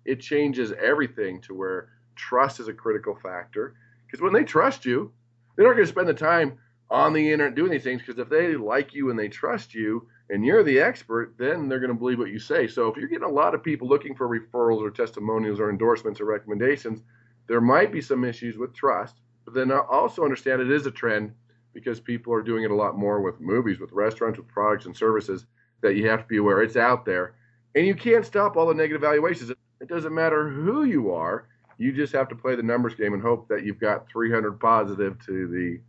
It 0.05 0.19
changes 0.19 0.71
everything 0.73 1.41
to 1.41 1.55
where 1.55 1.89
trust 2.15 2.59
is 2.59 2.67
a 2.67 2.73
critical 2.73 3.15
factor. 3.15 3.73
Because 4.05 4.21
when 4.21 4.33
they 4.33 4.43
trust 4.43 4.85
you, 4.85 5.11
they're 5.55 5.65
not 5.67 5.73
going 5.73 5.85
to 5.85 5.91
spend 5.91 6.07
the 6.07 6.13
time 6.13 6.59
on 6.89 7.13
the 7.13 7.31
internet 7.31 7.55
doing 7.55 7.71
these 7.71 7.83
things. 7.83 8.01
Because 8.01 8.19
if 8.19 8.29
they 8.29 8.55
like 8.55 8.93
you 8.93 9.09
and 9.09 9.17
they 9.17 9.29
trust 9.29 9.73
you 9.73 10.07
and 10.31 10.45
you're 10.45 10.63
the 10.63 10.79
expert, 10.79 11.35
then 11.37 11.67
they're 11.67 11.79
going 11.79 11.91
to 11.91 11.97
believe 11.97 12.17
what 12.17 12.31
you 12.31 12.39
say. 12.39 12.65
So 12.65 12.87
if 12.87 12.95
you're 12.95 13.09
getting 13.09 13.27
a 13.27 13.29
lot 13.29 13.53
of 13.53 13.61
people 13.61 13.87
looking 13.87 14.15
for 14.15 14.29
referrals 14.29 14.81
or 14.81 14.89
testimonials 14.89 15.59
or 15.59 15.69
endorsements 15.69 16.21
or 16.21 16.25
recommendations, 16.25 17.01
there 17.47 17.59
might 17.59 17.91
be 17.91 17.99
some 17.99 18.23
issues 18.23 18.57
with 18.57 18.73
trust. 18.73 19.15
But 19.43 19.53
then 19.53 19.73
I 19.73 19.79
also 19.79 20.23
understand 20.23 20.61
it 20.61 20.71
is 20.71 20.85
a 20.85 20.91
trend 20.91 21.33
because 21.73 21.99
people 21.99 22.33
are 22.33 22.41
doing 22.41 22.63
it 22.63 22.71
a 22.71 22.75
lot 22.75 22.97
more 22.97 23.19
with 23.21 23.41
movies, 23.41 23.79
with 23.79 23.91
restaurants, 23.91 24.39
with 24.39 24.47
products 24.47 24.85
and 24.85 24.95
services 24.95 25.45
that 25.81 25.95
you 25.95 26.07
have 26.07 26.21
to 26.21 26.27
be 26.27 26.37
aware 26.37 26.61
it's 26.61 26.77
out 26.77 27.05
there. 27.05 27.35
And 27.75 27.85
you 27.85 27.95
can't 27.95 28.25
stop 28.25 28.55
all 28.55 28.67
the 28.67 28.73
negative 28.73 29.01
valuations. 29.01 29.49
It 29.49 29.89
doesn't 29.89 30.13
matter 30.13 30.49
who 30.49 30.85
you 30.85 31.11
are. 31.11 31.49
You 31.77 31.91
just 31.91 32.13
have 32.13 32.29
to 32.29 32.35
play 32.35 32.55
the 32.55 32.63
numbers 32.63 32.95
game 32.95 33.13
and 33.13 33.21
hope 33.21 33.49
that 33.49 33.65
you've 33.65 33.79
got 33.79 34.07
300 34.09 34.59
positive 34.59 35.17
to 35.25 35.47
the 35.47 35.81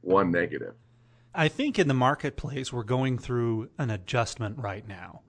one 0.00 0.30
negative. 0.30 0.74
I 1.34 1.48
think 1.48 1.78
in 1.78 1.88
the 1.88 1.94
marketplace, 1.94 2.72
we're 2.72 2.82
going 2.82 3.18
through 3.18 3.70
an 3.78 3.90
adjustment 3.90 4.58
right 4.58 4.86
now. 4.86 5.22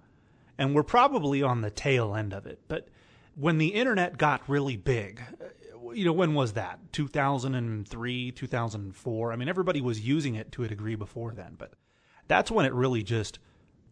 And 0.57 0.75
we're 0.75 0.83
probably 0.83 1.41
on 1.41 1.61
the 1.61 1.71
tail 1.71 2.15
end 2.15 2.33
of 2.33 2.45
it. 2.45 2.59
But 2.67 2.87
when 3.35 3.57
the 3.57 3.69
internet 3.69 4.17
got 4.17 4.47
really 4.47 4.77
big, 4.77 5.21
uh, 5.41 5.91
you 5.93 6.05
know, 6.05 6.13
when 6.13 6.33
was 6.33 6.53
that? 6.53 6.79
2003, 6.91 8.31
2004. 8.31 9.31
I 9.31 9.35
mean, 9.35 9.49
everybody 9.49 9.81
was 9.81 9.99
using 9.99 10.35
it 10.35 10.51
to 10.53 10.63
a 10.63 10.67
degree 10.67 10.95
before 10.95 11.33
then, 11.33 11.55
but 11.57 11.73
that's 12.27 12.51
when 12.51 12.65
it 12.65 12.73
really 12.73 13.03
just 13.03 13.39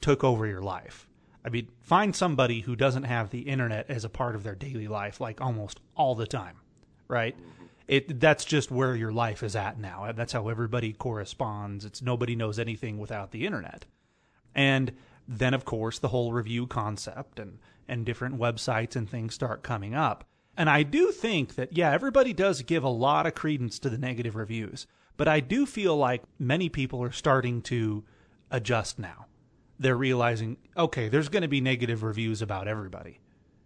took 0.02 0.24
over 0.24 0.46
your 0.46 0.62
life. 0.62 1.08
I 1.44 1.50
mean, 1.50 1.70
find 1.82 2.16
somebody 2.16 2.62
who 2.62 2.76
doesn't 2.76 3.04
have 3.04 3.30
the 3.30 3.42
internet 3.42 3.90
as 3.90 4.04
a 4.04 4.10
part 4.10 4.36
of 4.36 4.44
their 4.44 4.56
daily 4.56 4.88
life 4.88 5.20
like 5.20 5.42
almost 5.42 5.80
all 5.96 6.16
the 6.16 6.28
time, 6.28 6.58
right? 7.08 7.36
Mm-hmm. 7.38 7.66
It 7.90 8.20
that's 8.20 8.46
just 8.46 8.70
where 8.70 8.96
your 8.96 9.12
life 9.12 9.42
is 9.42 9.56
at 9.56 9.80
now. 9.80 10.12
That's 10.16 10.32
how 10.34 10.48
everybody 10.48 10.94
corresponds. 10.94 11.84
It's 11.84 12.02
nobody 12.02 12.36
knows 12.36 12.60
anything 12.60 13.00
without 13.00 13.32
the 13.32 13.46
internet. 13.46 13.86
And 14.54 14.94
then 15.28 15.56
of 15.56 15.66
course 15.66 15.98
the 15.98 16.10
whole 16.10 16.32
review 16.32 16.68
concept 16.68 17.40
and 17.40 17.58
and 17.88 18.06
different 18.06 18.38
websites 18.38 18.96
and 18.96 19.10
things 19.10 19.34
start 19.34 19.64
coming 19.64 19.96
up. 19.96 20.24
And 20.56 20.70
I 20.70 20.84
do 20.84 21.12
think 21.12 21.56
that, 21.56 21.76
yeah, 21.76 21.92
everybody 21.92 22.34
does 22.34 22.62
give 22.62 22.84
a 22.84 22.90
lot 22.90 23.26
of 23.26 23.34
credence 23.34 23.80
to 23.80 23.90
the 23.90 23.98
negative 23.98 24.36
reviews, 24.36 24.86
but 25.18 25.28
I 25.28 25.40
do 25.40 25.66
feel 25.66 25.98
like 25.98 26.22
many 26.38 26.70
people 26.70 27.02
are 27.02 27.12
starting 27.12 27.62
to 27.64 28.04
adjust 28.52 29.00
now. 29.00 29.26
They're 29.80 29.96
realizing, 29.96 30.58
okay, 30.78 31.08
there's 31.08 31.30
going 31.30 31.44
to 31.44 31.48
be 31.48 31.62
negative 31.62 32.04
reviews 32.04 32.42
about 32.42 32.68
everybody. 32.68 33.20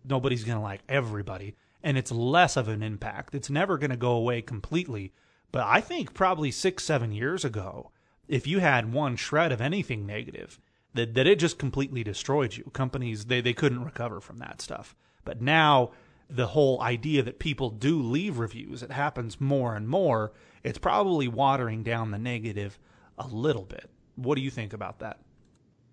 Nobody's 0.08 0.44
going 0.44 0.58
to 0.58 0.64
like 0.64 0.82
everybody, 0.88 1.56
and 1.84 1.98
it's 1.98 2.12
less 2.12 2.56
of 2.56 2.68
an 2.68 2.82
impact. 2.82 3.36
It's 3.36 3.50
never 3.50 3.78
going 3.78 3.92
to 3.92 3.98
go 3.98 4.14
away 4.14 4.42
completely. 4.42 5.14
But 5.52 5.66
I 5.68 5.82
think 5.82 6.14
probably 6.14 6.50
six, 6.50 6.84
seven 6.84 7.12
years 7.12 7.46
ago, 7.46 7.92
if 8.28 8.48
you 8.48 8.60
had 8.60 8.94
one 8.94 9.16
shred 9.16 9.52
of 9.52 9.62
anything 9.62 10.06
negative, 10.06 10.60
that, 10.94 11.14
that 11.14 11.28
it 11.28 11.40
just 11.40 11.60
completely 11.60 12.04
destroyed 12.04 12.56
you. 12.56 12.64
Companies, 12.74 13.26
they, 13.26 13.42
they 13.42 13.54
couldn't 13.54 13.84
recover 13.84 14.22
from 14.22 14.38
that 14.38 14.62
stuff. 14.62 14.96
But 15.26 15.42
now 15.42 15.92
the 16.30 16.48
whole 16.48 16.82
idea 16.82 17.22
that 17.24 17.40
people 17.40 17.70
do 17.70 18.02
leave 18.02 18.40
reviews. 18.40 18.82
It 18.82 18.92
happens 18.92 19.40
more 19.40 19.76
and 19.76 19.88
more. 19.88 20.32
It's 20.64 20.80
probably 20.80 21.28
watering 21.28 21.84
down 21.84 22.12
the 22.12 22.18
negative 22.18 22.80
a 23.18 23.28
little 23.28 23.66
bit. 23.66 23.90
What 24.16 24.36
do 24.36 24.42
you 24.42 24.50
think 24.50 24.74
about 24.74 25.00
that? 25.00 25.20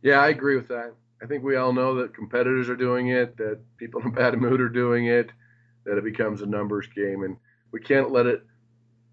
Yeah, 0.03 0.21
I 0.21 0.29
agree 0.29 0.57
with 0.57 0.69
that. 0.69 0.95
I 1.23 1.27
think 1.27 1.45
we 1.45 1.57
all 1.57 1.73
know 1.73 1.97
that 1.97 2.15
competitors 2.15 2.71
are 2.71 2.77
doing 2.77 3.09
it, 3.09 3.37
that 3.37 3.59
people 3.77 4.01
in 4.01 4.09
a 4.09 4.13
bad 4.13 4.39
mood 4.41 4.61
are 4.61 4.71
doing 4.71 5.07
it, 5.07 5.31
that 5.91 5.99
it 5.99 6.05
becomes 6.05 6.41
a 6.41 6.47
numbers 6.47 6.87
game, 6.95 7.23
and 7.25 7.37
we 7.73 7.81
can't 7.81 8.11
let 8.11 8.27
it 8.27 8.43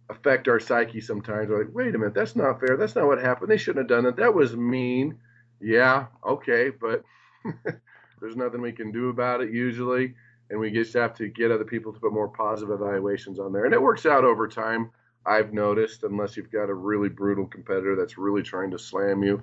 affect 0.09 0.47
our 0.47 0.59
psyche 0.59 1.01
sometimes. 1.01 1.49
We're 1.49 1.65
like, 1.65 1.75
wait 1.75 1.93
a 1.93 1.97
minute, 1.97 2.13
that's 2.13 2.35
not 2.35 2.61
fair. 2.61 2.77
That's 2.77 2.95
not 2.95 3.07
what 3.07 3.19
happened. 3.19 3.51
They 3.51 3.57
shouldn't 3.57 3.89
have 3.89 3.89
done 3.89 4.05
that. 4.05 4.15
That 4.15 4.33
was 4.33 4.55
mean. 4.55 5.19
Yeah, 5.59 6.05
okay, 6.25 6.69
but 6.69 7.03
there's 8.21 8.35
nothing 8.35 8.61
we 8.61 8.71
can 8.71 8.91
do 8.91 9.09
about 9.09 9.41
it 9.41 9.51
usually 9.51 10.13
and 10.49 10.59
we 10.59 10.71
just 10.71 10.93
have 10.93 11.13
to 11.15 11.27
get 11.27 11.51
other 11.51 11.65
people 11.65 11.93
to 11.93 11.99
put 11.99 12.13
more 12.13 12.27
positive 12.27 12.71
evaluations 12.71 13.39
on 13.39 13.51
there. 13.51 13.65
And 13.65 13.73
it 13.73 13.81
works 13.81 14.05
out 14.05 14.23
over 14.23 14.47
time, 14.47 14.91
I've 15.25 15.53
noticed, 15.53 16.03
unless 16.03 16.37
you've 16.37 16.51
got 16.51 16.69
a 16.69 16.73
really 16.73 17.09
brutal 17.09 17.45
competitor 17.45 17.95
that's 17.95 18.17
really 18.17 18.43
trying 18.43 18.71
to 18.71 18.79
slam 18.79 19.23
you. 19.23 19.41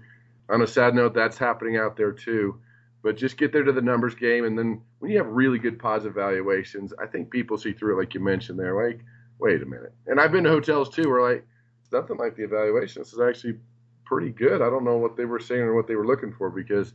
On 0.49 0.63
a 0.63 0.67
sad 0.67 0.95
note, 0.95 1.15
that's 1.15 1.37
happening 1.37 1.77
out 1.77 1.97
there 1.97 2.13
too. 2.13 2.59
But 3.05 3.19
just 3.19 3.37
get 3.37 3.53
there 3.53 3.63
to 3.63 3.73
the 3.73 3.83
numbers 3.83 4.15
game, 4.15 4.47
and 4.47 4.59
then 4.59 4.81
when 4.99 5.11
you 5.11 5.19
have 5.19 5.27
really 5.27 5.59
good 5.59 5.79
positive 5.79 6.15
valuations, 6.15 6.95
I 6.99 7.07
think 7.07 7.31
people 7.31 7.59
see 7.59 7.75
through 7.75 7.97
it, 7.97 8.01
like 8.01 8.15
you 8.15 8.21
mentioned 8.21 8.59
there. 8.59 8.75
Like, 8.75 9.05
wait 9.39 9.63
a 9.63 9.67
minute. 9.67 9.93
And 10.07 10.19
I've 10.19 10.33
been 10.33 10.45
to 10.45 10.51
hotels 10.51 10.89
too 10.89 11.09
where 11.11 11.21
like 11.21 11.47
it's 11.83 11.93
nothing 11.93 12.17
like 12.17 12.35
the 12.35 12.45
evaluation. 12.45 13.03
This 13.03 13.13
is 13.13 13.21
actually 13.21 13.59
pretty 14.07 14.31
good. 14.31 14.63
I 14.63 14.71
don't 14.71 14.85
know 14.85 14.97
what 14.97 15.19
they 15.19 15.27
were 15.27 15.39
saying 15.39 15.61
or 15.61 15.75
what 15.75 15.87
they 15.87 15.97
were 15.97 16.07
looking 16.07 16.33
for 16.33 16.49
because 16.49 16.95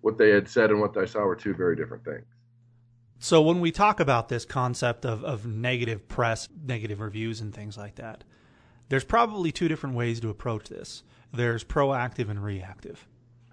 what 0.00 0.16
they 0.16 0.30
had 0.30 0.48
said 0.48 0.70
and 0.70 0.80
what 0.80 0.96
I 0.96 1.04
saw 1.04 1.20
were 1.20 1.36
two 1.36 1.52
very 1.52 1.76
different 1.76 2.04
things. 2.04 2.24
So 3.18 3.42
when 3.42 3.60
we 3.60 3.70
talk 3.70 4.00
about 4.00 4.30
this 4.30 4.46
concept 4.46 5.04
of, 5.04 5.22
of 5.22 5.46
negative 5.46 6.08
press, 6.08 6.48
negative 6.64 7.00
reviews, 7.00 7.42
and 7.42 7.54
things 7.54 7.76
like 7.76 7.96
that, 7.96 8.24
there's 8.88 9.04
probably 9.04 9.52
two 9.52 9.68
different 9.68 9.94
ways 9.96 10.18
to 10.20 10.30
approach 10.30 10.70
this. 10.70 11.02
There's 11.32 11.62
proactive 11.62 12.30
and 12.30 12.42
reactive, 12.42 13.06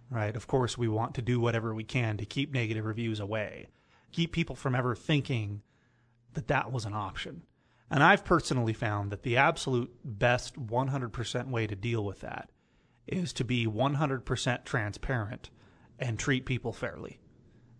right? 0.09 0.35
Of 0.35 0.47
course, 0.47 0.77
we 0.77 0.87
want 0.87 1.15
to 1.15 1.21
do 1.21 1.39
whatever 1.39 1.73
we 1.73 1.83
can 1.83 2.17
to 2.17 2.25
keep 2.25 2.53
negative 2.53 2.85
reviews 2.85 3.19
away, 3.19 3.67
keep 4.11 4.31
people 4.31 4.55
from 4.55 4.75
ever 4.75 4.95
thinking 4.95 5.61
that 6.33 6.47
that 6.47 6.71
was 6.71 6.85
an 6.85 6.93
option. 6.93 7.43
And 7.91 8.03
I've 8.03 8.25
personally 8.25 8.73
found 8.73 9.11
that 9.11 9.23
the 9.23 9.37
absolute 9.37 9.91
best 10.03 10.55
100% 10.55 11.49
way 11.49 11.67
to 11.67 11.75
deal 11.75 12.05
with 12.05 12.21
that 12.21 12.49
is 13.07 13.33
to 13.33 13.43
be 13.43 13.65
100% 13.65 14.65
transparent 14.65 15.49
and 15.97 16.17
treat 16.17 16.45
people 16.45 16.71
fairly 16.71 17.19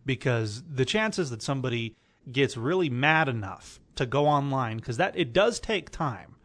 because 0.06 0.64
the 0.68 0.86
chances 0.86 1.30
that 1.30 1.42
somebody 1.42 1.96
gets 2.32 2.58
really 2.58 2.90
mad 2.90 3.30
enough 3.30 3.80
to 3.96 4.06
go 4.06 4.26
online 4.26 4.78
because 4.78 4.98
that 4.98 5.18
it 5.18 5.34
does 5.34 5.60
take 5.60 5.90
time, 5.90 6.36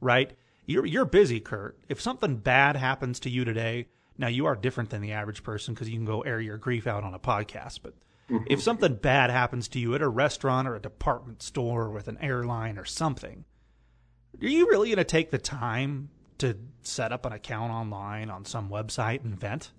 right? 0.00 0.32
You're 0.64 0.86
you're 0.86 1.04
busy, 1.04 1.40
Kurt. 1.40 1.78
If 1.88 2.00
something 2.00 2.36
bad 2.36 2.76
happens 2.76 3.20
to 3.20 3.30
you 3.30 3.44
today, 3.44 3.88
now 4.20 4.28
you 4.28 4.44
are 4.46 4.54
different 4.54 4.90
than 4.90 5.00
the 5.00 5.12
average 5.12 5.42
person 5.42 5.72
because 5.72 5.88
you 5.88 5.96
can 5.96 6.04
go 6.04 6.20
air 6.20 6.40
your 6.40 6.58
grief 6.58 6.86
out 6.86 7.02
on 7.02 7.14
a 7.14 7.18
podcast. 7.18 7.80
But 7.82 7.94
mm-hmm. 8.30 8.44
if 8.48 8.62
something 8.62 8.94
bad 8.94 9.30
happens 9.30 9.66
to 9.68 9.80
you 9.80 9.94
at 9.94 10.02
a 10.02 10.08
restaurant 10.08 10.68
or 10.68 10.76
a 10.76 10.80
department 10.80 11.42
store 11.42 11.84
or 11.84 11.90
with 11.90 12.06
an 12.06 12.18
airline 12.20 12.76
or 12.76 12.84
something, 12.84 13.46
are 14.40 14.46
you 14.46 14.68
really 14.68 14.88
going 14.88 14.98
to 14.98 15.04
take 15.04 15.30
the 15.30 15.38
time 15.38 16.10
to 16.38 16.56
set 16.82 17.12
up 17.12 17.24
an 17.24 17.32
account 17.32 17.72
online 17.72 18.28
on 18.28 18.44
some 18.44 18.68
website 18.68 19.24
and 19.24 19.40
vent? 19.40 19.72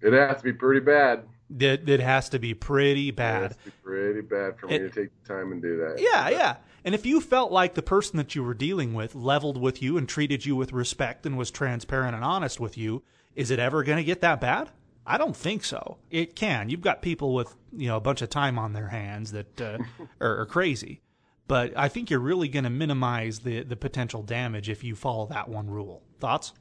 It 0.00 0.12
has 0.12 0.38
to 0.38 0.44
be 0.44 0.52
pretty 0.52 0.80
bad. 0.80 1.24
It, 1.58 1.88
it 1.88 2.00
has 2.00 2.28
to 2.30 2.38
be 2.38 2.54
pretty 2.54 3.10
bad. 3.10 3.56
Be 3.64 3.72
pretty 3.82 4.20
bad 4.20 4.58
for 4.58 4.68
me 4.68 4.76
it, 4.76 4.78
to 4.78 4.90
take 4.90 5.10
the 5.22 5.34
time 5.34 5.52
and 5.52 5.60
do 5.60 5.76
that. 5.78 5.96
Yeah, 5.98 6.28
yeah. 6.28 6.56
And 6.84 6.94
if 6.94 7.06
you 7.06 7.20
felt 7.20 7.52
like 7.52 7.74
the 7.74 7.82
person 7.82 8.16
that 8.16 8.34
you 8.34 8.42
were 8.42 8.54
dealing 8.54 8.92
with 8.92 9.14
leveled 9.14 9.60
with 9.60 9.80
you 9.80 9.96
and 9.96 10.08
treated 10.08 10.44
you 10.44 10.56
with 10.56 10.72
respect 10.72 11.24
and 11.26 11.38
was 11.38 11.50
transparent 11.50 12.14
and 12.14 12.24
honest 12.24 12.58
with 12.58 12.76
you, 12.76 13.02
is 13.36 13.50
it 13.50 13.58
ever 13.58 13.82
going 13.82 13.98
to 13.98 14.04
get 14.04 14.20
that 14.20 14.40
bad? 14.40 14.70
I 15.06 15.18
don't 15.18 15.36
think 15.36 15.64
so. 15.64 15.98
It 16.10 16.36
can. 16.36 16.68
You've 16.68 16.80
got 16.80 17.02
people 17.02 17.34
with 17.34 17.54
you 17.72 17.88
know 17.88 17.96
a 17.96 18.00
bunch 18.00 18.22
of 18.22 18.30
time 18.30 18.58
on 18.58 18.72
their 18.72 18.88
hands 18.88 19.32
that 19.32 19.60
uh, 19.60 19.78
are, 20.20 20.40
are 20.40 20.46
crazy, 20.46 21.00
but 21.48 21.72
I 21.76 21.88
think 21.88 22.10
you're 22.10 22.20
really 22.20 22.48
going 22.48 22.64
to 22.64 22.70
minimize 22.70 23.40
the 23.40 23.62
the 23.62 23.76
potential 23.76 24.22
damage 24.22 24.68
if 24.68 24.84
you 24.84 24.94
follow 24.94 25.26
that 25.26 25.48
one 25.48 25.68
rule. 25.68 26.02
Thoughts? 26.20 26.52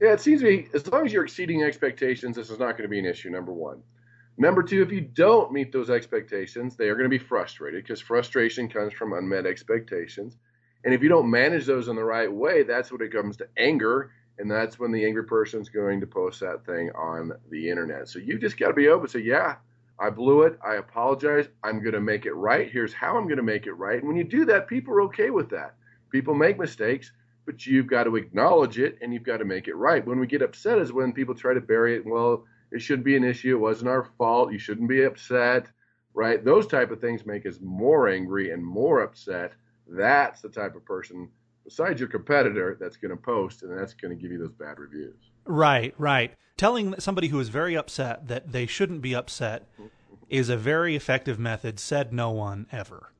Yeah, 0.00 0.12
it 0.12 0.20
seems 0.20 0.42
to 0.42 0.46
me 0.46 0.68
as 0.74 0.86
long 0.86 1.06
as 1.06 1.12
you're 1.12 1.24
exceeding 1.24 1.62
expectations, 1.62 2.36
this 2.36 2.50
is 2.50 2.58
not 2.58 2.72
going 2.72 2.82
to 2.82 2.88
be 2.88 2.98
an 2.98 3.06
issue. 3.06 3.30
Number 3.30 3.52
one. 3.52 3.82
Number 4.38 4.62
two, 4.62 4.82
if 4.82 4.90
you 4.90 5.02
don't 5.02 5.52
meet 5.52 5.72
those 5.72 5.90
expectations, 5.90 6.76
they 6.76 6.88
are 6.88 6.94
going 6.94 7.10
to 7.10 7.18
be 7.18 7.22
frustrated 7.22 7.84
because 7.84 8.00
frustration 8.00 8.68
comes 8.68 8.92
from 8.92 9.12
unmet 9.12 9.46
expectations. 9.46 10.36
And 10.84 10.94
if 10.94 11.02
you 11.02 11.08
don't 11.08 11.30
manage 11.30 11.66
those 11.66 11.88
in 11.88 11.96
the 11.96 12.04
right 12.04 12.32
way, 12.32 12.62
that's 12.62 12.90
when 12.90 13.02
it 13.02 13.12
comes 13.12 13.36
to 13.38 13.48
anger 13.56 14.10
and 14.38 14.50
that's 14.50 14.78
when 14.78 14.90
the 14.90 15.04
angry 15.04 15.24
person's 15.24 15.68
going 15.68 16.00
to 16.00 16.06
post 16.06 16.40
that 16.40 16.64
thing 16.64 16.90
on 16.92 17.32
the 17.50 17.68
internet. 17.68 18.08
So 18.08 18.18
you 18.18 18.38
just 18.38 18.58
got 18.58 18.68
to 18.68 18.74
be 18.74 18.88
open. 18.88 19.08
Say, 19.08 19.20
yeah, 19.20 19.56
I 20.00 20.10
blew 20.10 20.42
it. 20.42 20.58
I 20.66 20.76
apologize. 20.76 21.48
I'm 21.62 21.80
going 21.80 21.92
to 21.94 22.00
make 22.00 22.26
it 22.26 22.32
right. 22.32 22.70
Here's 22.70 22.94
how 22.94 23.16
I'm 23.16 23.24
going 23.24 23.36
to 23.36 23.42
make 23.42 23.66
it 23.66 23.74
right. 23.74 23.98
And 23.98 24.08
when 24.08 24.16
you 24.16 24.24
do 24.24 24.44
that, 24.46 24.66
people 24.66 24.94
are 24.94 25.02
okay 25.02 25.30
with 25.30 25.50
that. 25.50 25.74
People 26.10 26.34
make 26.34 26.58
mistakes, 26.58 27.12
but 27.46 27.66
you've 27.66 27.86
got 27.86 28.04
to 28.04 28.16
acknowledge 28.16 28.78
it 28.78 28.98
and 29.02 29.12
you've 29.12 29.22
got 29.22 29.36
to 29.36 29.44
make 29.44 29.68
it 29.68 29.76
right. 29.76 30.04
When 30.04 30.18
we 30.18 30.26
get 30.26 30.42
upset 30.42 30.78
is 30.78 30.92
when 30.92 31.12
people 31.12 31.34
try 31.34 31.54
to 31.54 31.60
bury 31.60 31.96
it. 31.96 32.06
Well, 32.06 32.44
it 32.72 32.80
shouldn't 32.80 33.04
be 33.04 33.16
an 33.16 33.24
issue. 33.24 33.56
It 33.56 33.60
wasn't 33.60 33.90
our 33.90 34.04
fault. 34.18 34.52
You 34.52 34.58
shouldn't 34.58 34.88
be 34.88 35.02
upset, 35.02 35.66
right? 36.14 36.44
Those 36.44 36.66
type 36.66 36.90
of 36.90 37.00
things 37.00 37.26
make 37.26 37.46
us 37.46 37.58
more 37.60 38.08
angry 38.08 38.50
and 38.50 38.64
more 38.64 39.02
upset. 39.02 39.52
That's 39.86 40.40
the 40.40 40.48
type 40.48 40.74
of 40.74 40.84
person 40.84 41.28
besides 41.64 42.00
your 42.00 42.08
competitor 42.08 42.76
that's 42.80 42.96
going 42.96 43.10
to 43.10 43.16
post 43.16 43.62
and 43.62 43.76
that's 43.76 43.94
going 43.94 44.16
to 44.16 44.20
give 44.20 44.32
you 44.32 44.38
those 44.38 44.52
bad 44.52 44.78
reviews. 44.78 45.14
Right, 45.44 45.94
right. 45.98 46.34
Telling 46.56 46.98
somebody 46.98 47.28
who 47.28 47.40
is 47.40 47.48
very 47.48 47.76
upset 47.76 48.28
that 48.28 48.52
they 48.52 48.66
shouldn't 48.66 49.02
be 49.02 49.14
upset 49.14 49.68
is 50.28 50.48
a 50.48 50.56
very 50.56 50.96
effective 50.96 51.38
method 51.38 51.78
said 51.78 52.12
no 52.12 52.30
one 52.30 52.66
ever. 52.72 53.12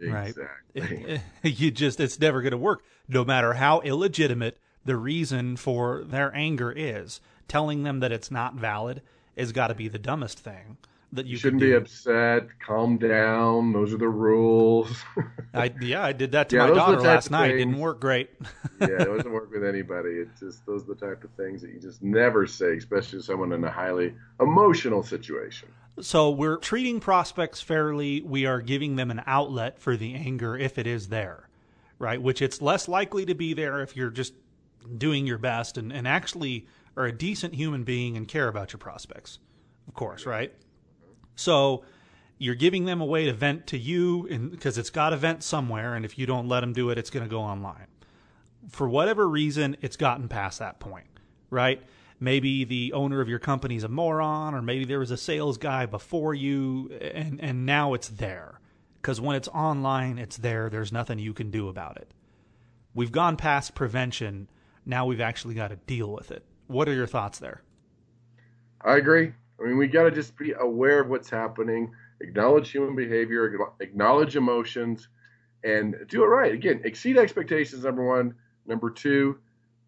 Exactly. 0.00 0.50
Right. 0.80 1.20
you 1.42 1.70
just 1.70 2.00
it's 2.00 2.18
never 2.18 2.42
going 2.42 2.52
to 2.52 2.58
work 2.58 2.82
no 3.08 3.24
matter 3.24 3.54
how 3.54 3.80
illegitimate 3.80 4.58
the 4.84 4.96
reason 4.96 5.56
for 5.56 6.04
their 6.04 6.34
anger 6.34 6.72
is. 6.74 7.20
Telling 7.50 7.82
them 7.82 7.98
that 7.98 8.12
it's 8.12 8.30
not 8.30 8.54
valid 8.54 9.02
has 9.36 9.50
got 9.50 9.66
to 9.66 9.74
be 9.74 9.88
the 9.88 9.98
dumbest 9.98 10.38
thing 10.38 10.76
that 11.12 11.26
you, 11.26 11.32
you 11.32 11.38
shouldn't 11.38 11.60
be 11.60 11.72
upset. 11.72 12.46
Calm 12.60 12.96
down. 12.96 13.72
Those 13.72 13.92
are 13.92 13.98
the 13.98 14.08
rules. 14.08 15.02
I 15.54 15.72
yeah, 15.80 16.04
I 16.04 16.12
did 16.12 16.30
that 16.32 16.48
to 16.50 16.56
yeah, 16.56 16.68
my 16.68 16.74
daughter 16.74 17.00
last 17.00 17.30
night. 17.30 17.50
It 17.50 17.58
didn't 17.58 17.78
work 17.78 18.00
great. 18.00 18.30
yeah, 18.80 18.86
it 18.86 19.04
doesn't 19.04 19.32
work 19.32 19.50
with 19.50 19.64
anybody. 19.64 20.10
It's 20.10 20.38
just 20.38 20.64
those 20.64 20.84
are 20.84 20.94
the 20.94 21.06
type 21.06 21.24
of 21.24 21.30
things 21.32 21.60
that 21.62 21.72
you 21.72 21.80
just 21.80 22.02
never 22.02 22.46
say, 22.46 22.76
especially 22.76 23.18
to 23.18 23.24
someone 23.24 23.52
in 23.52 23.64
a 23.64 23.70
highly 23.70 24.14
emotional 24.40 25.02
situation. 25.02 25.68
So 26.00 26.30
we're 26.30 26.56
treating 26.56 27.00
prospects 27.00 27.60
fairly. 27.60 28.22
We 28.22 28.46
are 28.46 28.60
giving 28.60 28.94
them 28.94 29.10
an 29.10 29.22
outlet 29.26 29.80
for 29.80 29.96
the 29.96 30.14
anger 30.14 30.56
if 30.56 30.78
it 30.78 30.86
is 30.86 31.08
there, 31.08 31.48
right? 31.98 32.22
Which 32.22 32.40
it's 32.40 32.62
less 32.62 32.86
likely 32.86 33.26
to 33.26 33.34
be 33.34 33.54
there 33.54 33.82
if 33.82 33.96
you're 33.96 34.10
just 34.10 34.34
doing 34.96 35.26
your 35.26 35.38
best 35.38 35.76
and, 35.76 35.92
and 35.92 36.06
actually 36.08 36.66
are 36.96 37.06
a 37.06 37.12
decent 37.12 37.54
human 37.54 37.84
being 37.84 38.16
and 38.16 38.26
care 38.26 38.48
about 38.48 38.72
your 38.72 38.78
prospects, 38.78 39.38
of 39.88 39.94
course, 39.94 40.26
right? 40.26 40.52
So 41.36 41.84
you're 42.38 42.54
giving 42.54 42.86
them 42.86 43.00
a 43.00 43.04
way 43.04 43.26
to 43.26 43.32
vent 43.32 43.66
to 43.68 43.78
you 43.78 44.26
because 44.50 44.78
it's 44.78 44.90
got 44.90 45.10
to 45.10 45.16
vent 45.16 45.42
somewhere. 45.42 45.94
And 45.94 46.04
if 46.04 46.18
you 46.18 46.26
don't 46.26 46.48
let 46.48 46.60
them 46.60 46.72
do 46.72 46.90
it, 46.90 46.98
it's 46.98 47.10
going 47.10 47.24
to 47.24 47.30
go 47.30 47.40
online. 47.40 47.86
For 48.68 48.88
whatever 48.88 49.28
reason, 49.28 49.76
it's 49.80 49.96
gotten 49.96 50.28
past 50.28 50.58
that 50.58 50.80
point, 50.80 51.06
right? 51.50 51.82
Maybe 52.18 52.64
the 52.64 52.92
owner 52.92 53.20
of 53.20 53.28
your 53.28 53.38
company 53.38 53.76
is 53.76 53.84
a 53.84 53.88
moron, 53.88 54.54
or 54.54 54.60
maybe 54.60 54.84
there 54.84 54.98
was 54.98 55.10
a 55.10 55.16
sales 55.16 55.56
guy 55.56 55.86
before 55.86 56.34
you, 56.34 56.90
and, 57.14 57.40
and 57.40 57.64
now 57.64 57.94
it's 57.94 58.08
there. 58.08 58.60
Because 59.00 59.20
when 59.20 59.36
it's 59.36 59.48
online, 59.48 60.18
it's 60.18 60.36
there. 60.36 60.68
There's 60.68 60.92
nothing 60.92 61.18
you 61.18 61.32
can 61.32 61.50
do 61.50 61.68
about 61.68 61.96
it. 61.96 62.12
We've 62.94 63.12
gone 63.12 63.36
past 63.36 63.74
prevention. 63.74 64.48
Now 64.84 65.06
we've 65.06 65.20
actually 65.20 65.54
got 65.54 65.68
to 65.68 65.76
deal 65.76 66.12
with 66.12 66.30
it. 66.30 66.44
What 66.70 66.88
are 66.88 66.94
your 66.94 67.08
thoughts 67.08 67.40
there? 67.40 67.62
I 68.84 68.96
agree. 68.96 69.32
I 69.60 69.66
mean, 69.66 69.76
we 69.76 69.88
got 69.88 70.04
to 70.04 70.12
just 70.12 70.38
be 70.38 70.52
aware 70.52 71.00
of 71.00 71.08
what's 71.08 71.28
happening, 71.28 71.90
acknowledge 72.20 72.70
human 72.70 72.94
behavior, 72.94 73.72
acknowledge 73.80 74.36
emotions, 74.36 75.08
and 75.64 75.96
do 76.06 76.22
it 76.22 76.28
right. 76.28 76.54
Again, 76.54 76.80
exceed 76.84 77.18
expectations, 77.18 77.82
number 77.82 78.06
one. 78.06 78.36
Number 78.66 78.88
two, 78.88 79.40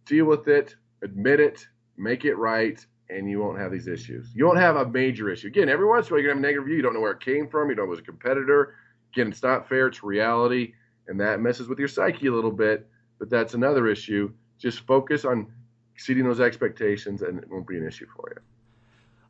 deal 0.06 0.24
with 0.24 0.48
it, 0.48 0.74
admit 1.04 1.38
it, 1.38 1.64
make 1.96 2.24
it 2.24 2.34
right, 2.34 2.84
and 3.08 3.30
you 3.30 3.38
won't 3.38 3.60
have 3.60 3.70
these 3.70 3.86
issues. 3.86 4.30
You 4.34 4.46
won't 4.46 4.58
have 4.58 4.74
a 4.74 4.88
major 4.88 5.30
issue. 5.30 5.46
Again, 5.46 5.68
every 5.68 5.86
once 5.86 6.08
in 6.08 6.12
a 6.12 6.16
while, 6.16 6.22
you're 6.22 6.32
to 6.32 6.34
have 6.34 6.44
a 6.44 6.46
negative 6.46 6.64
review. 6.64 6.78
You 6.78 6.82
don't 6.82 6.94
know 6.94 7.00
where 7.00 7.12
it 7.12 7.20
came 7.20 7.46
from. 7.46 7.68
You 7.68 7.76
don't 7.76 7.84
know 7.84 7.92
it 7.92 7.94
was 7.94 8.00
a 8.00 8.02
competitor. 8.02 8.74
Again, 9.12 9.28
it's 9.28 9.44
not 9.44 9.68
fair. 9.68 9.86
It's 9.86 10.02
reality. 10.02 10.74
And 11.06 11.20
that 11.20 11.38
messes 11.38 11.68
with 11.68 11.78
your 11.78 11.86
psyche 11.86 12.26
a 12.26 12.32
little 12.32 12.50
bit, 12.50 12.88
but 13.20 13.30
that's 13.30 13.54
another 13.54 13.86
issue. 13.86 14.32
Just 14.58 14.80
focus 14.80 15.24
on 15.24 15.52
exceeding 15.94 16.24
those 16.24 16.40
expectations, 16.40 17.22
and 17.22 17.38
it 17.38 17.50
won't 17.50 17.66
be 17.66 17.76
an 17.76 17.86
issue 17.86 18.06
for 18.14 18.32
you. 18.34 18.42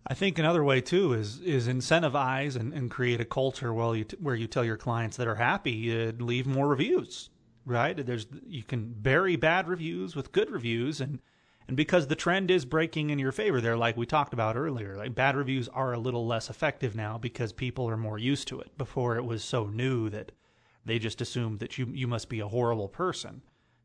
I 0.07 0.15
think 0.15 0.39
another 0.39 0.65
way 0.65 0.81
too 0.81 1.13
is 1.13 1.41
is 1.41 1.69
incentivize 1.69 2.57
and, 2.57 2.73
and 2.73 2.91
create 2.91 3.21
a 3.21 3.25
culture 3.25 3.73
where 3.73 3.95
you 3.95 4.05
t- 4.05 4.17
where 4.21 4.35
you 4.35 4.47
tell 4.47 4.65
your 4.65 4.77
clients 4.77 5.17
that 5.17 5.29
are 5.29 5.37
happy 5.37 6.09
uh, 6.09 6.13
leave 6.19 6.47
more 6.47 6.69
reviews. 6.69 7.31
Right? 7.65 8.05
There's 8.05 8.27
you 8.47 8.65
can 8.65 8.93
bury 8.93 9.37
bad 9.37 9.69
reviews 9.69 10.17
with 10.17 10.33
good 10.33 10.51
reviews, 10.51 11.01
and 11.01 11.21
and 11.69 11.77
because 11.77 12.09
the 12.09 12.17
trend 12.17 12.51
is 12.51 12.65
breaking 12.65 13.11
in 13.11 13.21
your 13.21 13.31
favor 13.31 13.61
there, 13.61 13.77
like 13.77 13.97
we 13.97 14.05
talked 14.05 14.33
about 14.33 14.57
earlier, 14.57 14.97
like 14.97 15.15
bad 15.15 15.37
reviews 15.37 15.69
are 15.69 15.93
a 15.93 15.99
little 15.99 16.27
less 16.27 16.51
effective 16.51 16.97
now 16.97 17.17
because 17.17 17.53
people 17.53 17.89
are 17.89 17.97
more 17.97 18.19
used 18.19 18.49
to 18.49 18.61
it. 18.61 18.77
Before 18.77 19.17
it 19.17 19.25
was 19.25 19.45
so 19.45 19.67
new 19.67 20.11
that 20.11 20.33
they 20.85 20.99
just 20.99 21.21
assumed 21.21 21.61
that 21.61 21.79
you 21.79 21.87
you 21.93 22.09
must 22.09 22.29
be 22.29 22.41
a 22.41 22.49
horrible 22.49 22.89
person. 22.89 23.43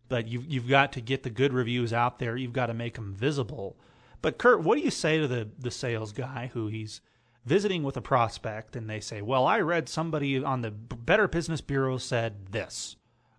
But 0.10 0.28
you 0.28 0.44
you've 0.48 0.70
got 0.70 0.94
to 0.94 1.02
get 1.02 1.24
the 1.24 1.30
good 1.30 1.54
reviews 1.54 1.92
out 1.94 2.20
there. 2.20 2.38
You've 2.38 2.54
got 2.54 2.68
to 2.68 2.74
make 2.74 2.96
them 2.96 3.14
visible 3.14 3.78
but 4.22 4.38
Kurt, 4.38 4.62
what 4.64 4.78
do 4.78 4.82
you 4.84 4.92
say 4.92 5.20
to 5.20 5.28
the 5.28 5.50
the 5.60 5.72
sales 5.72 6.12
guy 6.12 6.50
who 6.54 6.68
he's 6.68 7.02
visiting 7.46 7.84
with 7.84 7.98
a 7.98 8.02
prospect 8.02 8.76
and 8.76 8.90
they 8.90 9.00
say, 9.00 9.22
"Well, 9.22 9.46
I 9.46 9.60
read 9.60 9.88
somebody 9.90 10.44
on 10.44 10.62
the 10.62 10.72
Better 10.72 11.28
Business 11.28 11.62
Bureau 11.62 11.98
said 11.98 12.48
this," 12.52 12.96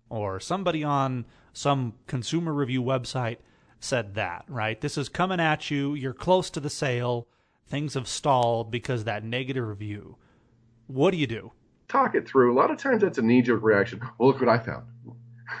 or 0.09 0.39
somebody 0.39 0.83
on 0.83 1.25
some 1.53 1.93
consumer 2.07 2.53
review 2.53 2.81
website 2.81 3.37
said 3.79 4.15
that, 4.15 4.45
right? 4.47 4.79
This 4.79 4.97
is 4.97 5.09
coming 5.09 5.39
at 5.39 5.69
you. 5.69 5.93
You're 5.93 6.13
close 6.13 6.49
to 6.51 6.59
the 6.59 6.69
sale. 6.69 7.27
Things 7.67 7.93
have 7.93 8.07
stalled 8.07 8.71
because 8.71 9.03
that 9.03 9.23
negative 9.23 9.67
review. 9.67 10.17
What 10.87 11.11
do 11.11 11.17
you 11.17 11.27
do? 11.27 11.51
Talk 11.87 12.15
it 12.15 12.27
through. 12.27 12.53
A 12.53 12.57
lot 12.57 12.71
of 12.71 12.77
times 12.77 13.01
that's 13.01 13.19
a 13.19 13.21
knee 13.21 13.41
jerk 13.41 13.61
reaction. 13.61 13.99
Well, 14.17 14.29
look 14.29 14.39
what 14.39 14.49
I 14.49 14.57
found. 14.57 14.85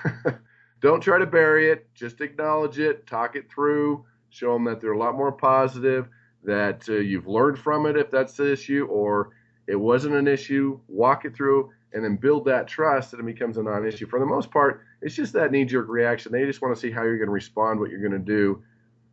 Don't 0.81 1.01
try 1.01 1.17
to 1.17 1.25
bury 1.25 1.71
it. 1.71 1.93
Just 1.93 2.21
acknowledge 2.21 2.79
it. 2.79 3.05
Talk 3.07 3.35
it 3.35 3.51
through 3.51 4.05
show 4.29 4.53
them 4.53 4.63
that 4.65 4.79
they're 4.79 4.93
a 4.93 4.97
lot 4.97 5.15
more 5.15 5.31
positive, 5.31 6.07
that 6.43 6.87
uh, 6.87 6.93
you've 6.93 7.27
learned 7.27 7.59
from 7.59 7.85
it 7.85 7.97
if 7.97 8.09
that's 8.09 8.33
the 8.33 8.51
issue, 8.51 8.87
or 8.89 9.31
it 9.67 9.75
wasn't 9.75 10.15
an 10.15 10.27
issue, 10.27 10.79
walk 10.87 11.25
it 11.25 11.35
through, 11.35 11.71
and 11.93 12.03
then 12.03 12.15
build 12.15 12.45
that 12.45 12.67
trust 12.67 13.11
that 13.11 13.19
it 13.19 13.25
becomes 13.25 13.57
a 13.57 13.63
non 13.63 13.85
issue. 13.85 14.07
For 14.07 14.19
the 14.19 14.25
most 14.25 14.51
part, 14.51 14.81
it's 15.01 15.15
just 15.15 15.33
that 15.33 15.51
knee 15.51 15.65
jerk 15.65 15.87
reaction. 15.89 16.31
They 16.31 16.45
just 16.45 16.61
want 16.61 16.75
to 16.75 16.79
see 16.79 16.91
how 16.91 17.03
you're 17.03 17.17
going 17.17 17.27
to 17.27 17.33
respond, 17.33 17.79
what 17.79 17.89
you're 17.89 17.99
going 17.99 18.11
to 18.11 18.19
do, 18.19 18.63